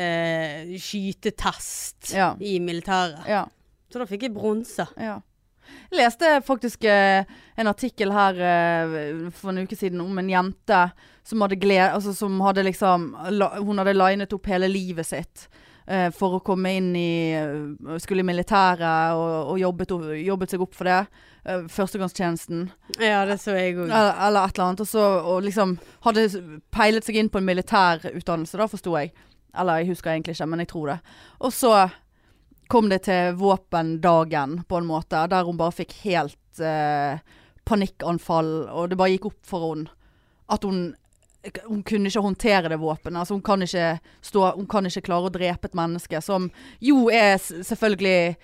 [0.04, 2.36] eh, skytetest Ja.
[2.40, 3.26] i militæret.
[3.28, 3.46] Ja.
[3.94, 4.88] Så da fikk jeg bronse.
[4.98, 5.20] ja.
[5.64, 7.24] Jeg leste faktisk eh,
[7.56, 10.80] en artikkel her eh, for en uke siden om en jente
[11.24, 11.86] som hadde gled...
[11.94, 13.06] Altså som hadde liksom
[13.38, 15.46] la, Hun hadde linet opp hele livet sitt.
[15.88, 20.68] eh, for å komme inn i eh, Skulle i militæret og, og jobbet, jobbet seg
[20.68, 21.00] opp for det.
[21.46, 22.68] eh, førstegangstjenesten.
[23.00, 23.88] Ja, det så jeg òg.
[23.88, 24.84] Eller, eller et eller annet.
[24.84, 26.28] Og så og liksom hadde
[26.76, 29.14] peilet seg inn på en militærutdannelse, da forsto jeg.
[29.56, 31.00] Eller jeg husker egentlig ikke, men jeg tror det.
[31.40, 31.76] Og så
[32.74, 37.22] kom det til våpendagen, på en måte, der hun bare fikk helt eh,
[37.70, 39.94] panikkanfall, og det bare gikk opp for henne
[40.52, 40.92] at hun
[41.68, 43.20] hun kunne ikke håndtere det våpenet.
[43.20, 46.46] Altså, hun, kan stå, hun kan ikke klare å drepe et menneske, som
[46.80, 48.38] jo er selvfølgelig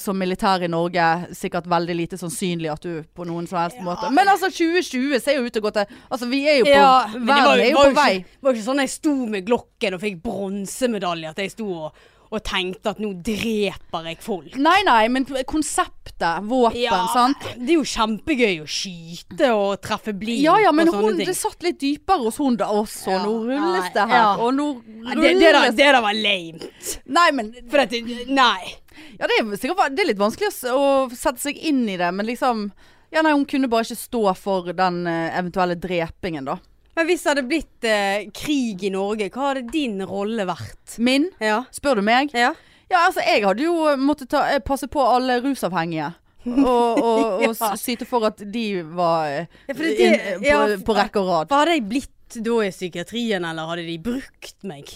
[0.00, 4.08] som militær i Norge sikkert veldig lite sannsynlig at du på noen som helst måte
[4.08, 6.72] Men altså 2020 ser jo ut til å gå til Altså vi er jo på
[6.72, 8.12] Ja, Verden er jo på vei.
[8.24, 11.68] Det var jo ikke sånn jeg sto med glokken og fikk bronsemedalje, at jeg sto
[11.90, 14.56] og, og tenkte at nå dreper jeg folk.
[14.58, 17.44] Nei, nei, men konseptet, våpen, sant?
[17.54, 21.20] Det er jo kjempegøy å skyte og treffe blink Ja ja, men og sånne hun,
[21.20, 21.30] ting.
[21.30, 23.12] det satt litt dypere hos hun da også.
[23.14, 24.32] Ja, Nå rulles nei, det her, ja.
[24.42, 26.72] og nå rulles det, det, der var lame.
[27.18, 28.74] Nei, men For dette Nei.
[29.20, 32.10] Ja, det er sikkert det er litt vanskelig å, å sette seg inn i det,
[32.16, 32.70] men liksom
[33.14, 36.56] Ja, nei, hun kunne bare ikke stå for den eh, eventuelle drepingen, da.
[36.96, 40.96] Men hvis det hadde blitt eh, krig i Norge, hva hadde din rolle vært?
[41.04, 41.28] Min?
[41.42, 41.62] Ja.
[41.76, 42.32] Spør du meg?
[42.36, 42.54] Ja.
[42.88, 46.12] Ja, altså jeg hadde jo måttet ta, eh, passe på alle rusavhengige.
[46.46, 47.72] Og, og, og Ja.
[47.80, 51.20] syte for at de var eh, Ja, for det- inn, eh, på, ja, på rekke
[51.24, 51.48] og rad.
[51.50, 52.12] Hva hadde jeg blitt
[52.46, 54.94] da i psykiatrien, eller hadde de brukt meg?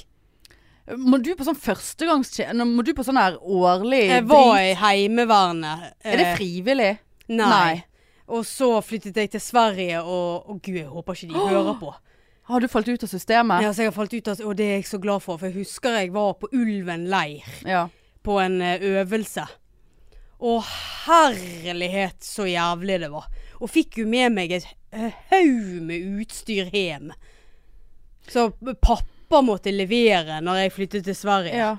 [0.98, 4.70] Må du på sånn førstegangstjeneste Må du på sånn her årlig Jeg var drit?
[4.72, 5.84] i Heimevernet.
[6.02, 6.88] Er det eh, frivillig?
[7.30, 7.46] Nei.
[7.52, 7.84] Nei.
[8.30, 11.94] Og så flyttet jeg til Sverige, og og gud, jeg håper ikke de hører på.
[12.50, 13.62] Har du falt ut av systemet?
[13.62, 15.46] Ja, så jeg har falt ut av Og det er jeg så glad for, for
[15.50, 17.88] jeg husker jeg var på Ulven leir Ja.
[18.26, 19.44] på en eh, øvelse.
[20.40, 20.54] Å
[21.06, 23.26] herlighet, så jævlig det var.
[23.60, 27.12] Og fikk jo med meg et eh, haug med utstyr hjem.
[28.30, 31.54] Så pappa måtte levere når jeg flyttet til Sverige.
[31.56, 31.76] ja.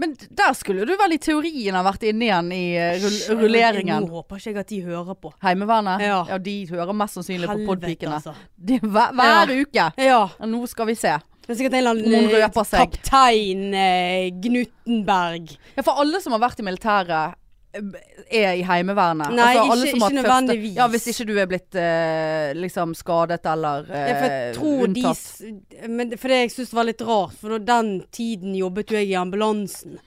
[0.00, 4.06] Men der skulle du vel i teorien ha vært inne igjen i eh, rull rulleringen.
[4.06, 5.32] Nå håper ikke jeg at de hører på.
[5.44, 6.04] Heimevernet?
[6.06, 6.38] Ja.
[6.40, 8.20] de hører mest sannsynlig på podpikene.
[8.20, 8.36] altså.
[8.56, 9.58] Hver, Hver, ja.
[9.60, 9.90] uke.
[10.00, 10.22] Ja.
[10.40, 11.18] Ja, Nå skal vi se.
[11.50, 15.54] Det er sikkert en eller annen eh, kaptein eh, Gnuttenberg.
[15.74, 17.39] Ja, for alle som har vært i militæret
[17.72, 19.30] er i Heimevernet.
[19.32, 20.74] Nei, alle ikke- som ikke første- nødvendigvis.
[20.76, 24.82] Ja, Hvis ikke du er blitt eh, liksom skadet eller eh, Ja, for jeg tror
[24.88, 25.38] unntatt.
[25.38, 29.08] De, Men for det jeg syns var litt rart, for den tiden jobbet jo jeg
[29.10, 29.98] i ambulansen.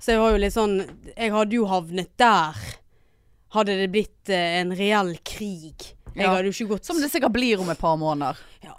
[0.00, 0.74] Så jeg var jo litt sånn
[1.16, 2.54] Jeg hadde jo havnet der.
[3.54, 5.94] Hadde det blitt eh, en reell krig.
[6.16, 6.34] Jeg Ja.
[6.34, 8.36] hadde jo ikke gått Som det sikkert blir om et par måneder.
[8.64, 8.74] Ja.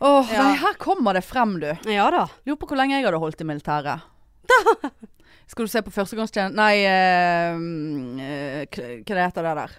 [0.00, 0.52] Åh, Ja.
[0.54, 1.76] her kommer det frem, du.
[1.90, 2.26] Ja da.
[2.46, 4.00] Lurer på hvor lenge jeg hadde holdt i militæret.
[5.48, 9.76] Skal du se på førstegangstjenesten Nei, eh, eh, hva heter det der?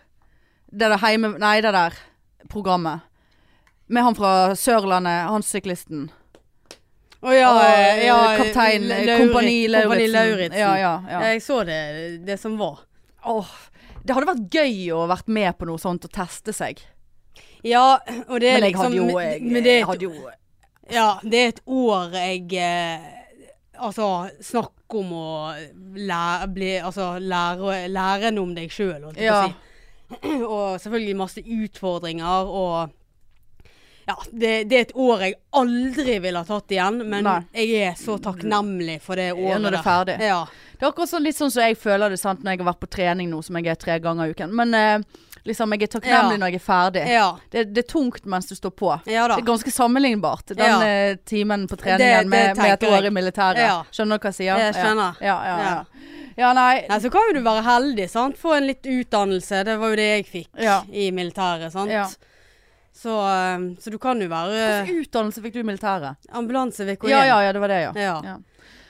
[0.69, 1.33] Det der heime...
[1.41, 1.97] Nei, det der
[2.49, 3.05] programmet.
[3.89, 6.07] Med han fra Sørlandet, han syklisten.
[7.19, 10.59] Å ja, Og, eh, ja kaptein Lauritz- Kompani Kompani Lauritzen.
[10.61, 11.21] Ja, ja, ja.
[11.33, 11.79] Jeg så det,
[12.25, 12.85] det som var.
[13.27, 13.49] Åh,
[14.05, 16.79] det hadde vært gøy å vært med på noe sånt og teste seg.
[17.65, 17.97] Ja,
[18.29, 20.13] og det er Men jeg liksom hadde jo, men- jeg, hadde jo
[20.89, 23.09] Ja, det er et år jeg eh,
[23.83, 25.25] Altså, snakk om å
[25.95, 29.41] lære, bli, altså, lære, lære noe om deg sjøl, holdt jeg Ja.
[29.43, 29.65] på å si.
[30.55, 32.95] Og selvfølgelig masse utfordringer og
[34.09, 37.35] Ja, det, det er et år jeg aldri ville ha tatt igjen, men Nei.
[37.53, 40.15] jeg er så takknemlig for det året Ja, når det er ferdig.
[40.25, 40.39] Ja.
[40.79, 42.81] Det er akkurat sånn, litt sånn som jeg føler det sant, når jeg har vært
[42.81, 44.55] på trening nå, som jeg er tre ganger i uken.
[44.57, 45.03] Men eh,
[45.45, 46.37] liksom, jeg er takknemlig Ja.
[46.37, 47.03] når jeg er ferdig.
[47.09, 47.27] Ja.
[47.51, 48.91] Det, det er tungt mens du står på.
[49.05, 49.27] ja.
[49.27, 50.81] Det er ganske sammenlignbart, den Ja.
[50.81, 53.57] eh, timen på treningen det med, med et år i militæret.
[53.63, 53.83] Ja.
[53.91, 54.57] Skjønner du hva jeg sier?
[54.57, 55.15] Jeg skjønner.
[56.39, 56.85] Ja, nei.
[56.87, 58.37] Nei, så kan jo du være heldig, sant.
[58.39, 59.63] Få en litt utdannelse.
[59.65, 61.91] Det var jo det jeg fikk i militæret, sant.
[61.91, 62.05] Ja.
[62.99, 66.17] Så, eh, så du kan jo være Hvilken utdannelse fikk du i militæret?
[66.35, 67.09] ambulanse VK1.
[67.09, 68.37] Ja, ja, ja, det var det, ja.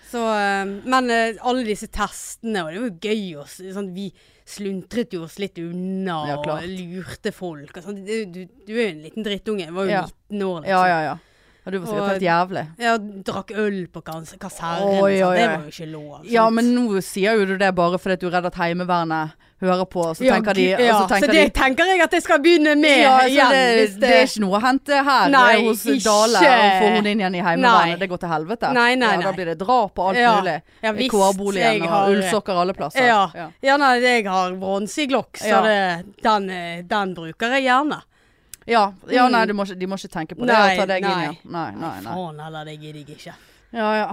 [0.09, 4.11] Så, eh, men alle disse testene, og det var jo gøy å sånn, Vi
[4.49, 7.71] sluntret jo oss litt unna Ja, og lurte folk.
[7.77, 8.03] Og sånn.
[8.05, 9.67] du, du, er jo en liten drittunge.
[9.67, 10.05] Jeg var jo Ja.
[10.29, 10.71] 19 år, liksom.
[10.75, 11.17] Ja, ja, ja.
[11.65, 12.63] Og du var sikkert helt jævlig.
[12.81, 12.93] Ja,
[13.29, 14.79] drakk øl på kas kasernen.
[14.79, 14.93] Sant?
[14.95, 16.23] Det var jo ikke lov.
[16.25, 19.85] Ja, men nå sier jo du det bare fordi du er redd at Heimevernet hører
[19.91, 22.23] på, og så Ja, tenker de, ja, tenker så det de tenker jeg at jeg
[22.23, 23.51] skal begynne med ja, igjen.
[23.51, 26.03] det, hvis det er ikke noe å hente her Nei, hos ikke.
[26.05, 27.99] Dale å få henne inn igjen i Heimevernet.
[27.99, 28.73] Det går til helvete.
[28.77, 29.23] Nei, nei, ja.
[29.27, 30.57] Da blir det drap og alt mulig.
[30.85, 33.09] Ja, I kårboligen og ullsokker alle plasser.
[33.09, 33.49] Ja.
[33.79, 35.79] Nei, jeg har bronse i Glock, så det,
[36.23, 38.01] den, eh, den bruker jeg gjerne.
[38.69, 39.31] Ja, ja Mm.
[39.33, 40.53] nei, du må ikke, de må ikke tenke på det.
[40.53, 41.39] Nei, og deg inn nei.
[41.43, 42.13] Nei, nei, nei.
[42.13, 43.33] Faen heller, det gidder jeg ikke.
[43.73, 44.07] Ja, ja.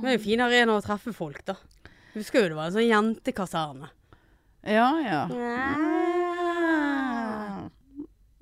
[0.00, 1.54] Det er jo fin arena å treffe folk, da.
[2.14, 3.90] Husker jo det var en sånn jentekaserne.
[4.66, 5.20] Ja, ja.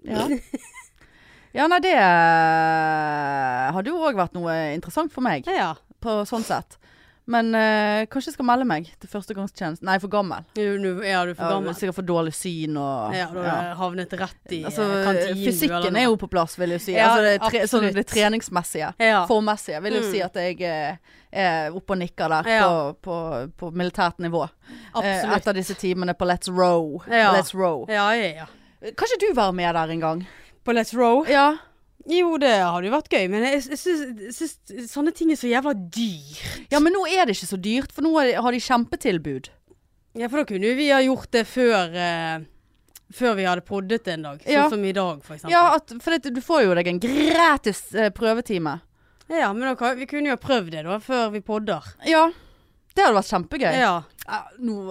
[0.05, 0.29] Ja.
[1.57, 1.95] ja, nei, det
[3.75, 5.75] hadde jo òg vært noe interessant for meg, Ja.
[6.05, 6.79] på sånn sett.
[7.27, 9.87] Men eh, kanskje jeg skal melde meg til førstegangstjenesten.
[9.89, 10.45] Nei, for gammel.
[10.59, 10.61] Du,
[11.01, 11.73] ja, du er for Ja, gammel.
[11.79, 15.41] sikkert for dårlig syn og Ja, du har havnet rett i Altså, eh, kantinen.
[15.47, 16.93] fysikken er jo på plass, vil jeg si.
[16.93, 18.93] Ja, altså, det, tre, sånn, det treningsmessige.
[19.01, 19.23] Ja.
[19.27, 19.81] Formmessige.
[19.83, 20.11] Vil jeg Mm.
[20.13, 20.97] si at jeg eh,
[21.33, 22.69] er oppe og nikker der Ja.
[22.93, 24.45] på, på, på militært nivå.
[24.45, 25.37] Eh, Absolutt.
[25.39, 27.03] etter disse timene på Let's Row.
[27.09, 27.33] Ja.
[27.33, 27.87] Let's Row.
[27.89, 28.47] Ja, ja, ja.
[28.93, 30.27] Kan ikke du være med der en gang?
[30.63, 31.25] På Let's Row?
[31.27, 31.57] Ja.
[32.07, 35.73] Jo, det hadde jo vært gøy, men jeg, jeg syns- sånne ting er så jævla
[35.73, 36.67] dyrt.
[36.71, 39.49] ja, men nå er det ikke så dyrt, for nå har de kjempetilbud.
[40.21, 42.45] Ja, for da kunne jo vi ha gjort det før eh,
[43.15, 44.39] Før vi hadde poddet en dag.
[44.43, 44.69] Sånn Ja.
[44.71, 45.53] som i dag, for eksempel.
[45.53, 48.81] Ja, at, for det, du får jo deg en gratis eh, prøvetime.
[49.29, 51.85] Ja, men da vi kunne jo ha prøvd det da, før vi podder.
[52.09, 52.27] Ja.
[52.95, 53.73] Det hadde vært kjempegøy.
[53.75, 53.95] Ja.
[54.25, 54.39] Ja,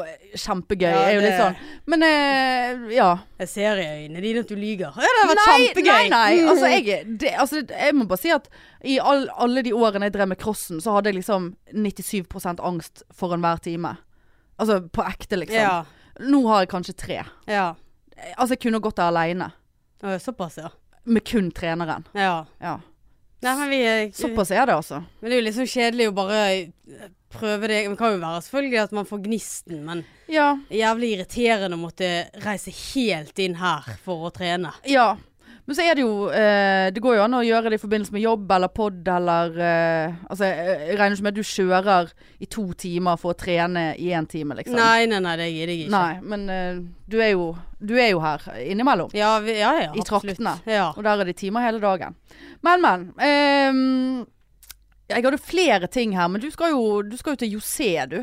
[0.03, 1.55] eh, kjempegøy Ja, er jo litt sånn.
[1.89, 3.07] Men eh, ja.
[3.39, 4.91] Jeg ser i øynene dine at du lyger.
[4.99, 5.91] Ja, det hadde vært nei, kjempegøy.
[5.93, 6.41] Nei, nei.
[6.41, 6.49] Mm.
[6.51, 8.49] Altså, jeg, det, altså, jeg må bare si at
[8.83, 13.05] i all, alle de årene jeg drev med crossen, så hadde jeg liksom 97% angst
[13.15, 13.95] for enhver time.
[14.59, 15.89] Altså på ekte, liksom.
[16.27, 17.23] Nå har jeg kanskje tre.
[17.49, 17.71] ja.
[18.37, 19.49] Altså, jeg kunne gått der aleine.
[20.21, 20.69] Såpass, ja.
[21.03, 22.05] med kun treneren.
[22.15, 22.45] Ja.
[22.61, 22.77] Ja.
[23.43, 25.01] Nei, vi eh, Såpass er det, altså.
[25.19, 26.37] Men det er jo sånn kjedelig å bare
[27.33, 27.81] prøve det.
[27.89, 30.57] Det kan jo være selvfølgelig at man får gnisten, men Ja.
[30.71, 32.09] jævlig irriterende å måtte
[32.45, 34.71] reise helt inn her for å trene.
[34.87, 35.15] ja.
[35.65, 38.11] Men så er det jo eh, Det går jo an å gjøre det i forbindelse
[38.11, 42.09] med jobb eller pod eller eh, Altså, jeg jeg regner ikke med at du kjører
[42.43, 44.75] i to timer for å trene i én time, liksom.
[44.75, 45.93] Nei, nei, nei, det gidder jeg ikke.
[45.95, 47.45] Nei, men eh, du, er jo,
[47.79, 49.15] du er jo her innimellom.
[49.15, 50.35] Ja, vi, ja, ja, I absolutt.
[50.35, 50.57] traktene.
[50.67, 50.89] Ja.
[50.97, 52.19] Og der er det timer hele dagen.
[52.61, 53.07] Men, men.
[55.15, 58.19] Jeg hadde flere ting her, men du skal jo, du skal jo til José, du.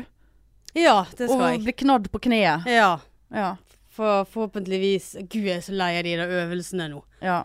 [0.77, 1.63] ja, det skal Og jeg.
[1.65, 2.65] bli knadd på kneet.
[2.69, 2.99] Ja.
[3.31, 3.55] Ja.
[3.91, 7.01] For, forhåpentligvis Gud, jeg er så lei av de der øvelsene nå.
[7.21, 7.41] Ja.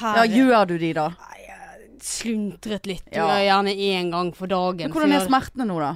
[0.00, 1.08] ja, gjør du de, da?
[1.36, 1.44] Jeg
[2.08, 3.02] Sluntret litt.
[3.10, 3.24] Ja.
[3.26, 4.86] og Gjerne én gang for dagen.
[4.86, 5.88] Men hvordan er smertene nå, da?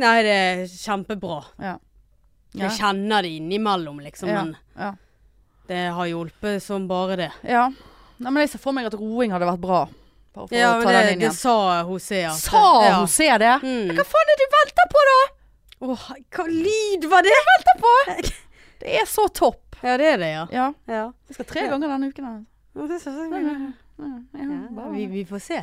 [0.00, 1.42] Nei, det er kjempebra.
[1.60, 1.74] Ja.
[2.56, 4.32] Jeg kjenner det innimellom, liksom.
[4.32, 4.94] Men Ja.
[5.68, 7.30] det har hjulpet som bare det.
[7.44, 7.68] ja.
[8.20, 9.78] Nei, men jeg ser for meg at roing hadde vært bra.
[10.54, 12.30] Ja, å men ta det, den inn det sa Hosea.
[12.38, 12.94] Sa ja.
[13.00, 13.54] Hosea det?
[13.66, 13.90] Mm.
[13.96, 15.18] Hva faen er det du venter på, da?
[15.80, 16.04] Åh,
[16.36, 17.34] hva lyd var det?
[17.50, 17.94] Venter på?
[18.80, 19.76] Det er så topp.
[19.82, 20.46] Ja, det er det, ja.
[20.52, 20.66] Ja.
[20.86, 22.24] Ja, Jeg skal tre ganger denne uken.
[22.30, 22.46] altså.
[24.00, 25.60] Ja, vi, vi får se.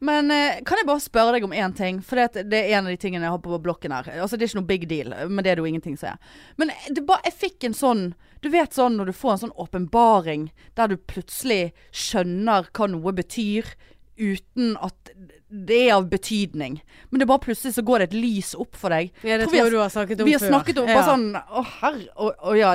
[0.00, 2.02] Men eh, kan jeg bare spørre deg om én ting?
[2.04, 4.10] For det, det er en av de tingene jeg har på blokken her.
[4.20, 6.32] Altså Det er ikke noe big deal, men det er det jo ingenting som er.
[6.60, 8.06] Men det bare, jeg fikk en sånn
[8.44, 13.12] Du vet sånn når du får en sånn åpenbaring der du plutselig skjønner hva noe
[13.16, 13.72] betyr,
[14.20, 15.10] uten at
[15.48, 16.80] det er av betydning.
[17.10, 19.12] Men det er bare plutselig så går det et lys opp for deg.
[19.22, 20.52] Ja, det Tror tror jeg du har snakket om Vi har før.
[20.52, 20.98] snakket om ja.
[20.98, 22.70] bare sånn Å herre å ja.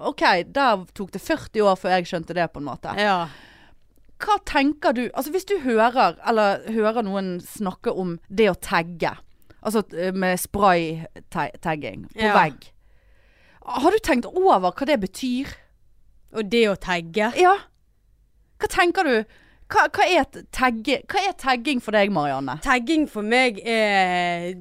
[0.00, 0.22] OK,
[0.54, 2.94] der tok det 40 år før jeg skjønte det, på en måte.
[2.98, 3.28] Ja.
[4.24, 9.10] Hva tenker du Altså hvis du hører, eller hører noen snakke om det å tagge,
[9.60, 12.34] altså eh, med spray-tagging på Ja.
[12.38, 12.70] vegg.
[13.64, 15.48] Har du tenkt over hva det betyr?
[16.34, 17.30] Og det å tagge.
[17.38, 17.54] Ja.
[18.60, 19.16] Hva tenker du?
[19.70, 22.58] Hva, hva, er, tagge, hva er tagging for deg, Marianne?
[22.62, 24.52] Tagging for meg er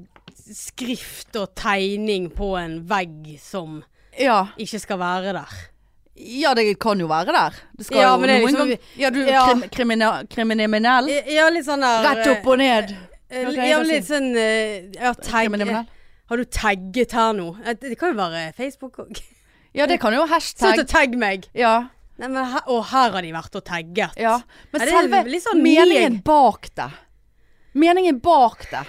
[0.44, 3.82] skrift og tegning på en vegg som
[4.20, 4.48] Ja.
[4.58, 5.54] ikke skal være der.
[6.16, 7.54] ja, det kan jo være der.
[7.78, 9.46] Det skal Ja, jo men det er noen liksom- gang Ja, du Ja.
[9.48, 11.10] krim, krimina, kriminell.
[11.28, 12.96] Ja, litt sånn der Rett opp og ned.
[13.32, 15.86] eh, Ok, Ja, litt sånn eh, Ja, Kriminell.
[16.30, 17.58] Har du tagget her nå?
[17.80, 19.22] Det kan jo være Facebook òg.
[19.74, 20.80] Ja, det kan jo Slutt hashtag.
[20.80, 21.48] å tagge meg!
[21.54, 21.88] Ja.
[22.20, 24.12] Nei, men her, å, her har de vært og tagget.
[24.18, 24.40] Ja,
[24.72, 26.92] men selve sånn meningen bak det.
[27.74, 28.86] Meningen bak det.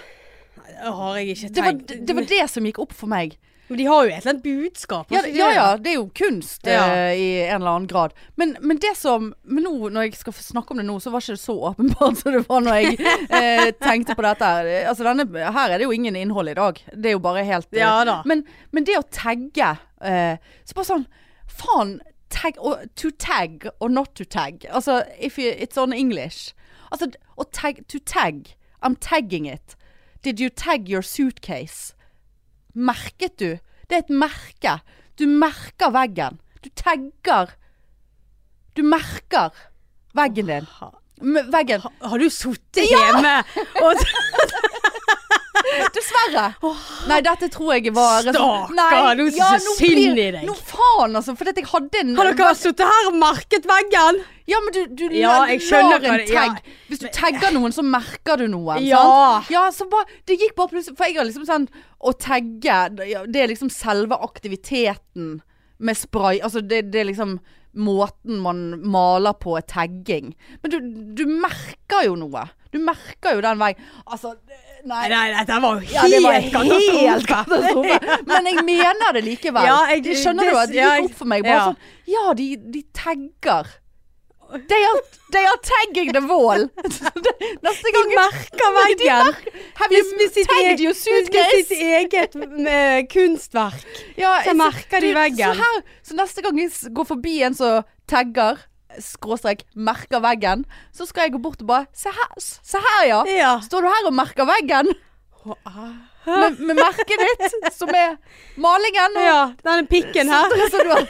[0.68, 3.37] Det har jeg ikke Det var, det var det som gikk opp for meg.
[3.66, 5.12] Men de har jo et eller annet budskap.
[5.12, 6.83] Ja, ja, ja det er jo kunst Ja.
[6.92, 8.12] eh, i en eller annen grad.
[8.37, 11.24] Men, men det som Men nå, når jeg skal snakke om det nå, så var
[11.24, 12.98] ikke det så åpenbart som det var når jeg
[13.31, 14.50] eh, tenkte på dette.
[14.88, 16.81] Altså, denne, her er det jo ingen innhold i dag.
[16.92, 17.81] Det er jo bare helt eh.
[18.29, 19.70] Men, men det å tagge
[20.05, 21.07] eh, Så bare sånn
[21.48, 22.00] Faen.
[22.35, 24.64] Tag, og, to tag or not to tag.
[24.72, 26.53] Altså, if you, it's on English.
[26.90, 28.57] Altså, å tag, to tag.
[28.83, 29.77] I'm tagging it.
[30.25, 31.93] Did you tag your suitcase?
[32.75, 33.59] Merket du?
[33.89, 34.79] Det er et merke.
[35.19, 36.39] Du merker veggen.
[36.65, 37.53] Du tagger.
[38.77, 39.53] Du merker
[40.17, 40.67] veggen din.
[41.53, 41.81] Veggen.
[41.85, 43.35] Ha- Har du sittet hjemme
[43.85, 43.93] og
[45.95, 46.45] Dessverre.
[47.11, 50.45] Nei, dette tror jeg var Stakkar, nå ja, nå synd i deg.
[50.47, 51.35] Nå faen, altså.
[51.39, 54.23] For jeg hadde en Har dere sittet her og merket veggen?
[54.51, 56.61] Ja, men du, du, Ja, lar en tagg.
[56.91, 58.77] Hvis du tagger noen, så merker du noe.
[58.85, 59.01] Ja.
[59.01, 59.53] Sant?
[59.55, 61.69] Ja, så bare Det gikk bare plutselig For jeg har liksom sånn
[62.05, 65.39] Å tagge, det er liksom selve aktiviteten
[65.85, 66.39] med spray.
[66.45, 67.39] Altså, det, det er liksom
[67.75, 70.35] måten man maler på, er tagging.
[70.63, 70.77] Men du,
[71.19, 72.45] du merker jo noe.
[72.75, 73.81] Du merker jo den veien.
[74.07, 74.35] Altså
[74.85, 75.09] Nei.
[75.09, 78.18] Nei, dette var jo Ja, det var helt helt katastrofe.
[78.29, 79.64] Men jeg mener det likevel.
[79.64, 81.42] Ja, jeg- det skjønner det- du at det ja, gikk opp for meg.
[81.42, 81.64] Bare ja.
[81.70, 83.70] sånn Ja, de, de tagger.
[84.55, 85.01] De are,
[85.33, 86.68] they are tagging the wall.
[87.64, 89.33] Neste De merker veggen.
[89.81, 91.56] Have you sitt tagged your suitcase?
[91.56, 93.83] Med sitt eget med kunstverk.
[94.21, 95.54] Ja, Så merker de veggen.
[95.56, 98.61] Så, her, så neste gang jeg går forbi en som tagger,
[99.03, 100.65] skråstrek, merker veggen,
[100.95, 103.21] så skal jeg gå bort og bare Se her, se her ja.
[103.31, 103.53] Ja.
[103.65, 104.92] Står du her og merker veggen?
[106.25, 108.15] Med, med merket ditt, som er
[108.57, 109.19] malingen.
[109.19, 110.49] Og, Ja, denne pikken her.
[110.49, 111.05] Så, så du har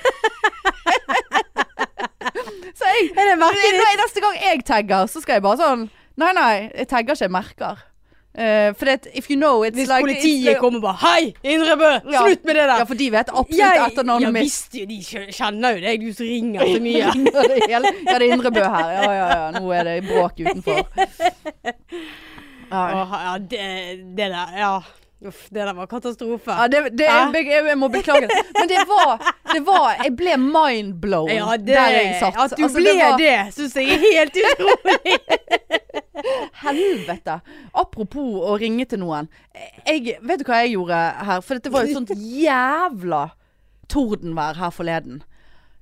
[2.74, 4.00] Så jeg Er det merket ditt?
[4.00, 5.84] Neste gang jeg tagger, så skal jeg bare sånn
[6.20, 7.80] Nei, nei, jeg tagger ikke, jeg merker.
[8.34, 11.90] Uh, for det, if you know it's Hvis like politiet it's- kommer bare Hei, Indrebø!
[12.10, 12.24] Ja.
[12.24, 12.78] Slutt med det der!
[12.80, 14.42] Ja, for de vet absolutt etternavnet ja, mitt.
[14.48, 14.98] visst, jo, de
[15.36, 16.98] kjenner jo deg, du som ringer så mye.
[17.70, 18.90] ja, det er ja, Indrebø her.
[18.96, 19.46] Ja, ja, ja.
[19.54, 20.82] Nå er det bråk utenfor.
[22.70, 22.82] Ja.
[23.14, 23.62] Ja, det,
[24.18, 24.74] det der, ja.
[25.24, 26.50] Uff, det der var katastrofe.
[26.58, 27.30] Ja, det, det, Ja.
[27.32, 28.40] jeg, jeg, må beklage det.
[28.58, 29.22] Men det var,
[29.54, 32.36] det var Jeg ble mindblown Ja, det, der jeg satt.
[32.36, 35.18] At du Altså, ble var- det, syns jeg er helt utrolig.
[36.62, 37.38] Helvete!
[37.72, 39.28] Apropos å ringe til noen.
[39.86, 41.00] Jeg, vet du hva jeg gjorde
[41.30, 41.44] her?
[41.44, 43.24] For det var jo sånt jævla
[43.92, 45.22] tordenvær her forleden.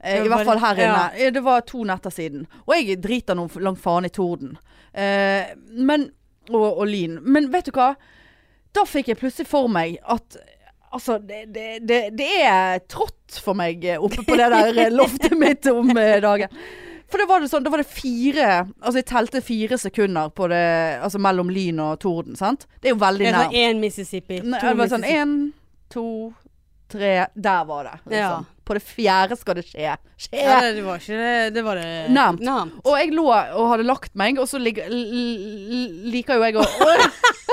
[0.03, 1.05] Eh, I hvert fall her inne.
[1.21, 1.31] Ja.
[1.35, 2.47] Det var to netter siden.
[2.67, 4.57] Og jeg driter noe langt faen i torden.
[4.93, 6.11] Eh, men
[6.51, 7.21] og, og lyn.
[7.23, 7.93] Men vet du hva?
[8.75, 10.41] Da fikk jeg plutselig for meg at
[10.93, 15.65] Altså, det, det, det, det er trått for meg oppe på det der loftet mitt
[15.71, 16.53] om eh, dagen.
[17.13, 18.47] For da var det sånn, da var det fire
[18.81, 20.63] Altså jeg telte fire sekunder på det
[21.05, 22.65] Altså mellom lyn og torden, sant?
[22.81, 23.51] Det er jo veldig Det nært.
[23.53, 24.39] sånn én Mississippi.
[24.41, 25.35] Nei, to det var sånn én,
[25.93, 26.07] to,
[26.93, 27.95] tre Der var det.
[28.07, 28.17] Liksom.
[28.17, 28.33] Ja.
[28.65, 29.97] På det fjerde skal det skje.
[30.23, 30.39] Skje!
[30.39, 31.55] Ja, det, det var ikke det.
[31.57, 32.77] Det var det Nevnt.
[32.87, 36.61] Og jeg lå og hadde lagt meg, og så lig, l- l- liker jo jeg
[36.63, 36.67] å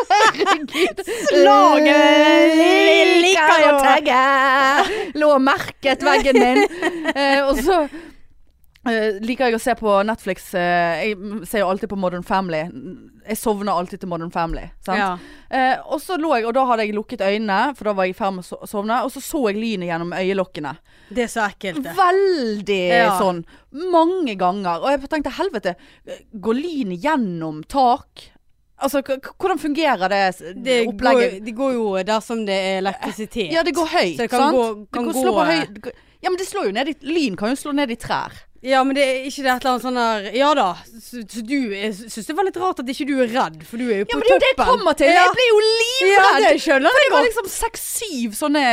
[0.10, 1.02] Herregud.
[1.32, 2.62] Slaget
[3.26, 4.22] liker å tagge.
[5.20, 6.62] Lå og merket veggen min.
[7.20, 7.80] Eh, og så
[8.90, 11.16] eh, liker jeg å se på Netflix uh, Jeg
[11.50, 12.62] ser jo alltid på Modern Family.
[13.30, 14.66] Jeg sovner alltid til Modern Family.
[14.86, 15.00] Sant?
[15.00, 15.12] Ja.
[15.52, 18.16] Uh, og så lå jeg, og da hadde jeg lukket øynene, for da var jeg
[18.16, 18.98] i ferd med å sovne.
[19.06, 20.74] Og så så jeg lynet gjennom øyelokkene.
[21.10, 21.94] Det er så ekkelt, det.
[21.98, 23.14] Veldig Ja.
[23.20, 23.44] sånn.
[23.94, 24.82] Mange ganger.
[24.84, 25.76] Og jeg tenkte helvete,
[26.34, 28.30] går lynet gjennom tak?
[28.80, 30.20] Altså, hvordan fungerer det,
[30.64, 31.34] det opplegget?
[31.34, 33.50] går, det går jo dersom det er elektrisitet.
[33.52, 34.56] Ja, det går høyt, Så det kan sant?
[34.56, 36.96] gå- det kan går, gå, slå på høy, Ja, men det slår jo ned i
[37.02, 38.32] Lyn kan jo slå ned i trær.
[38.62, 40.66] Ja, men det er ikke det et eller annet sånn der Ja da.
[41.00, 41.54] Så, så du
[41.96, 44.10] syns det var litt rart at ikke du er redd, for du er jo Ja,
[44.12, 44.72] på men det er jo det jeg toppen.
[44.74, 45.08] kommer til!
[45.14, 45.22] Ja.
[45.24, 46.44] Jeg blir jo Ja, livredd!
[46.44, 47.30] det skjønner For jeg det var godt.
[47.30, 48.64] liksom seks-syv sånne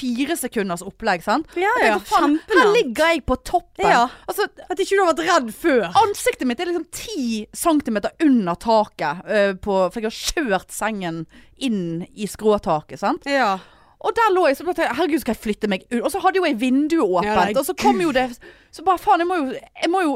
[0.00, 1.46] fire sekunders opplegg, sant?
[1.54, 2.00] Ja, Og jeg ja.
[2.10, 3.86] faen, Her ligger jeg på toppen.
[3.94, 4.02] Ja.
[4.26, 5.86] Altså, At ikke du har vært redd før.
[6.02, 9.22] Ansiktet mitt er liksom 10 centimeter under taket.
[9.28, 10.18] eh, på, for jeg har
[10.58, 11.26] kjørt sengen
[11.58, 12.98] inn i skråtaket.
[12.98, 13.22] Sant?
[13.30, 13.58] Ja.
[13.98, 16.02] Og der lå jeg så tenkte jeg, Herregud, skal jeg flytte meg ut?
[16.04, 17.50] Og så hadde jo jeg vinduet åpent.
[17.50, 18.28] Ja, og så kom jo det
[18.70, 20.12] Så bare faen, jeg må jo Jeg må jo,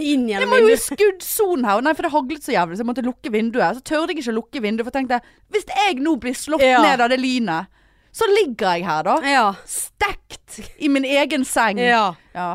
[0.00, 1.82] inn jeg må jo i skuddsonen her.
[1.84, 3.76] Nei, for det haglet så jævlig, så jeg måtte lukke vinduet.
[3.80, 5.20] Så tørde jeg ikke å lukke vinduet, for jeg tenkte
[5.52, 6.80] Hvis jeg nå blir slått Ja.
[6.86, 7.68] ned av det lynet,
[8.16, 9.18] så ligger jeg her, da.
[9.28, 9.44] Ja.
[9.68, 11.78] Stekt i min egen seng.
[11.84, 12.14] ja.
[12.34, 12.48] Ja.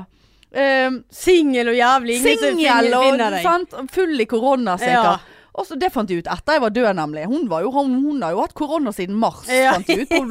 [0.53, 2.19] Um, Singel og jævlig.
[2.21, 3.71] Singel og sant?
[3.91, 5.07] full i korona, sikkert.
[5.07, 5.32] Og
[5.68, 7.26] så Det fant jeg ut etter jeg var død, nemlig.
[7.30, 9.76] Hun, var jo, hun, hun har jo hatt korona siden mars, Ja.
[9.76, 10.24] fant jeg ut på.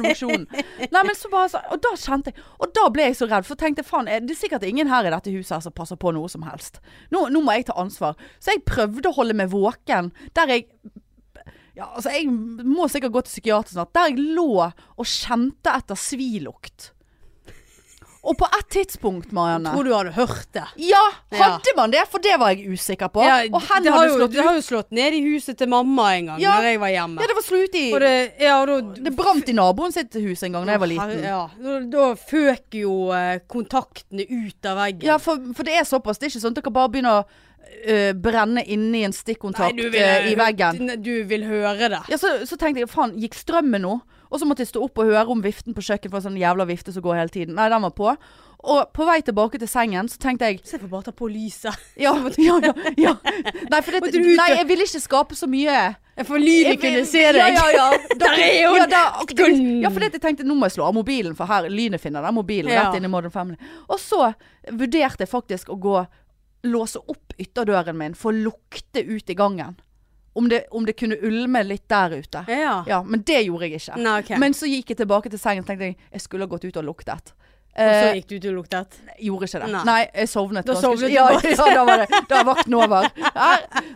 [0.91, 3.47] Nei, men så bare så, Og da kjente jeg Og da ble jeg så redd,
[3.47, 6.11] for tenkte faen, det er sikkert ingen her i dette huset her som passer på
[6.11, 6.81] noe som helst.
[7.15, 8.19] Nå, nå må jeg ta ansvar.
[8.43, 10.67] Så jeg prøvde å holde meg våken, der jeg
[11.73, 13.93] ja, altså Jeg må sikkert gå til psykiater snart.
[13.95, 16.91] Der jeg lå og kjente etter svilukt.
[18.23, 20.63] Og på et tidspunkt, Marianne Tror du hadde hørt det.
[20.79, 21.01] ja,
[21.35, 22.05] hadde man det?
[22.07, 23.19] For det var jeg usikker på.
[23.25, 25.67] Ja, og hen det, har jo, slått det har jo slått ned i huset til
[25.67, 26.53] mamma en gang, Ja.
[26.55, 27.19] når jeg var hjemme.
[27.19, 30.55] Ja, det var slut i det, ja, da, Det brant i naboen sitt hus en
[30.55, 31.23] gang da jeg var liten.
[31.23, 35.07] Ja, da, da føk jo eh, kontaktene ut av veggen.
[35.11, 36.17] Ja, for, for det er såpass.
[36.21, 37.25] Det er ikke sånn at dere bare begynner å
[37.83, 40.91] Uh, brenne inni en stikkontakt Nei, vil, uh, i veggen.
[41.01, 42.01] du vil høre det.
[42.11, 43.95] Ja, så, så tenkte jeg faen, gikk strømmen nå?
[44.33, 46.41] Og så måtte jeg stå opp og høre om viften på kjøkkenet, for en sånn
[46.41, 47.53] jævla vifte som går hele tiden.
[47.59, 48.15] Nei, den var på.
[48.63, 51.27] Og på vei tilbake til sengen så tenkte jeg Se, jeg får bare ta på
[51.29, 51.83] lyset.
[51.99, 52.71] Ja, ja, ja.
[52.97, 53.13] ja.
[53.73, 57.55] Nei, for det, nei, jeg ville ikke skape så mye får lynet kunne se deg.
[57.57, 57.99] Ja, ja, ja.
[58.21, 58.77] Der er hun.
[58.77, 59.03] Ja, da,
[59.83, 62.25] ja, for det, jeg tenkte nå må jeg slå av mobilen, for her lynet finner
[62.25, 62.87] den mobilen Ja.
[62.87, 63.57] rett inn i Modern Family.
[63.89, 64.33] Og så
[64.69, 66.03] vurderte jeg faktisk å gå
[66.69, 69.75] låse opp ytterdøren min for å lukte ut i gangen.
[70.33, 72.41] Om det, om det kunne ulme litt der ute.
[72.49, 72.83] Ja.
[72.89, 73.97] Ja, men det gjorde jeg ikke.
[74.01, 74.39] Nei, okay.
[74.41, 76.79] Men så gikk jeg tilbake til sengen og tenkte jeg, jeg skulle ha gått ut
[76.81, 77.33] og luktet.
[77.73, 78.97] og så Eh, gikk du ut og luktet.
[79.21, 79.69] gjorde ikke det.
[79.75, 79.83] Nei.
[79.85, 80.65] Nei, jeg sovnet.
[80.65, 83.09] Da sovnet du ja, ja, da var det Da er vakten over.
[83.17, 83.51] Ja,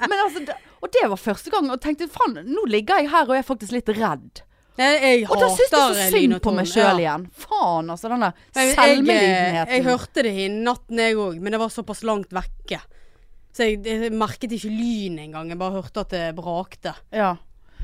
[0.05, 1.71] men altså, da, og det var første gang.
[1.73, 4.43] Og tenkte faen, nå ligger jeg her og er faktisk litt redd.
[4.77, 6.97] Jeg, jeg Og da syns jeg så synd på meg sjøl ja.
[7.01, 7.23] igjen.
[7.33, 8.11] Faen, altså.
[8.13, 9.73] Denne selvmedlidenheten.
[9.73, 12.77] jeg, jeg hørte det i natten jeg òg, men det var såpass langt vekke.
[13.57, 15.49] Så jeg, jeg merket ikke lyn engang.
[15.49, 16.93] Jeg bare hørte at det brakte.
[17.11, 17.35] ja.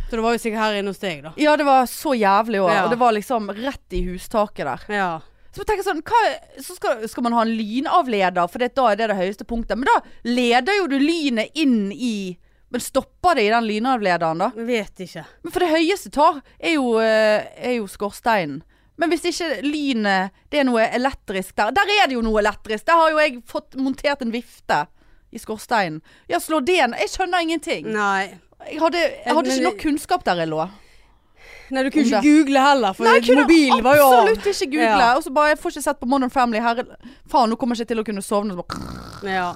[0.03, 1.29] Så det var jo sikkert her inne hos deg, da.
[1.41, 2.69] ja, det var så jævlig òg.
[2.69, 2.81] Ja.
[2.85, 4.83] Og det var liksom rett i hustaket der.
[4.93, 5.07] Ja.
[5.49, 6.19] Så jeg tenker sånn, hva,
[6.61, 9.79] så skal, skal man ha en lynavleder, for det, da er det det høyeste punktet.
[9.79, 9.95] Men da
[10.27, 12.37] leder jo du lynet inn i
[12.73, 14.51] Men stopper det i den lynavlederen, da?
[14.57, 15.25] Jeg vet ikke.
[15.45, 18.61] Men for det høyeste tar er jo, eh, er jo skorsteinen.
[18.97, 21.71] Men hvis ikke lynet Det er noe elektrisk der.
[21.73, 22.85] Der er det jo noe elektrisk!
[22.85, 24.83] Der har jo jeg fått montert en vifte
[25.33, 26.01] i skorsteinen.
[26.29, 26.77] Ja, slå det.
[26.77, 27.87] Jeg skjønner ingenting.
[27.93, 28.39] Nei.
[28.69, 30.69] Jeg hadde, jeg hadde Men- ikke nok kunnskap der jeg lå.
[31.73, 32.29] Nei, du kunne Om ikke det.
[32.45, 34.13] google heller, for Nei, jeg kunne mobilen var jo av.
[34.27, 35.03] absolutt ikke google.
[35.03, 35.15] Ja.
[35.17, 36.59] Og så bare Jeg får ikke sett på Modern Family.
[36.59, 36.83] Her,
[37.27, 38.53] faen, nå kommer jeg ikke til å kunne sovne.
[38.53, 39.53] Så bare, Ja.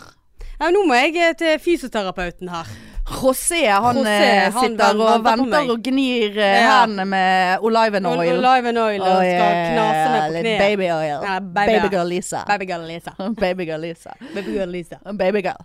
[0.60, 2.66] Nei, nå må jeg eh, til fysioterapeuten her.
[3.08, 6.82] José, han José, eh, han sitter og venter og gnir eh, Ja.
[6.82, 8.34] hendene med oliven Og, oil.
[8.36, 10.60] og live and oil og skal yeah, knase meg på kneet.
[10.60, 11.24] Baby oil.
[11.24, 12.42] Ja, baby- Babygirl Lisa.
[12.50, 13.14] Babygirl Lisa.
[13.42, 14.14] Babygirl Lisa.
[14.36, 15.00] Babygirl Lisa.
[15.06, 15.64] Babygirl.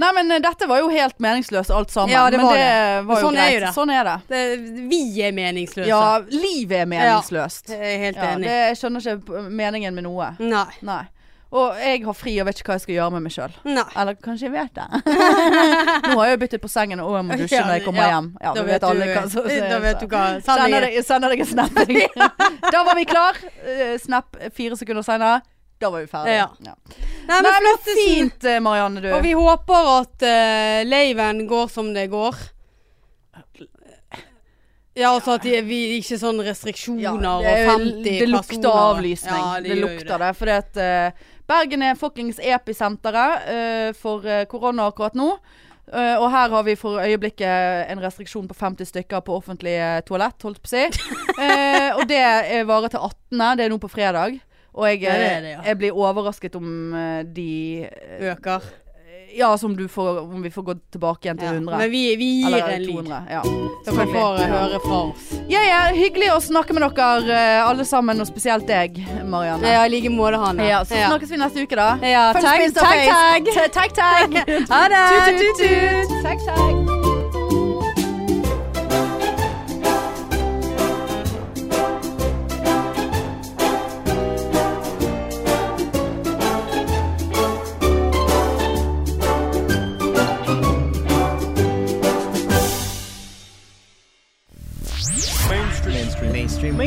[0.00, 2.08] Nei, men eh, dette var jo helt meningsløst alt sammen.
[2.14, 3.04] Ja, det men var det det.
[3.10, 3.74] var jo sånn er jo det.
[3.76, 4.16] Sånn er det.
[4.32, 4.42] Det,
[4.88, 5.88] vi er meningsløse.
[5.90, 7.68] Ja, livet er meningsløst.
[7.76, 8.48] Jeg er helt Ja, enig.
[8.48, 10.30] det, jeg skjønner ikke meningen med noe.
[10.40, 10.64] Nei.
[10.88, 11.02] Nei.
[11.48, 13.52] Og jeg har fri og vet ikke hva jeg skal gjøre med meg sjøl.
[13.96, 14.88] Eller kanskje jeg vet det.
[16.10, 18.08] Nå har jeg jo byttet på sengen og jeg må dusje når jeg kommer ja.
[18.12, 18.26] hjem.
[18.44, 20.24] Ja, Da vet du- hva som da vet du hva.
[20.44, 21.80] Sender deg- sender deg en snap.
[22.74, 23.40] da var vi klar.
[23.64, 25.40] Eh, Snap fire sekunder senere.
[25.80, 26.36] Da var vi ferdige.
[26.36, 26.48] Ja.
[26.68, 26.74] Ja.
[27.28, 29.08] Nei, Nei, men men fint, eh, Marianne, du.
[29.14, 32.36] Og vi håper at uh, laven går som det går.
[34.98, 38.02] Ja, altså at de- vi ikke sånn restriksjoner Ja, og 50 personer.
[38.18, 38.80] det lukter personer.
[38.88, 39.38] avlysning.
[39.44, 40.30] Ja, det, gjør lukter det.
[40.40, 45.32] Fordi at eh, Bergen er fuckings episenteret eh, for eh, korona akkurat nå.
[45.88, 49.72] Uh, og her har vi for øyeblikket en restriksjon på 50 stykker på offentlig
[50.04, 50.82] toalett, holdt på å si.
[51.38, 52.20] uh, og det
[52.68, 54.36] varer til 18., det er nå på fredag.
[54.76, 55.14] Og jeg, det
[55.46, 55.62] det, ja.
[55.70, 56.68] jeg blir overrasket om
[57.32, 57.88] de
[58.20, 58.68] Øker.
[59.36, 61.52] Ja, som du får, om vi får gå tilbake igjen til Ja.
[61.52, 61.78] 100.
[61.78, 62.94] Men vi, vi gir Eller en lyd.
[62.94, 63.22] 200.
[63.30, 63.42] Ja.
[63.84, 65.28] Så vi får høre fra oss.
[65.48, 69.68] Ja, ja, hyggelig å snakke med dere eh, alle sammen, og spesielt deg, Marianne.
[69.68, 70.64] Ja, i like måte, Hanne.
[70.68, 71.90] Ja, så snakkes vi neste uke, da.
[72.02, 73.94] Ja, tag, tag, tag.
[73.98, 74.40] Tag.
[74.70, 75.04] Ha det!
[75.12, 76.46] Tut, tut, Tut, tut.
[76.46, 77.07] Tagg,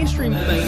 [0.01, 0.60] mainstream thing.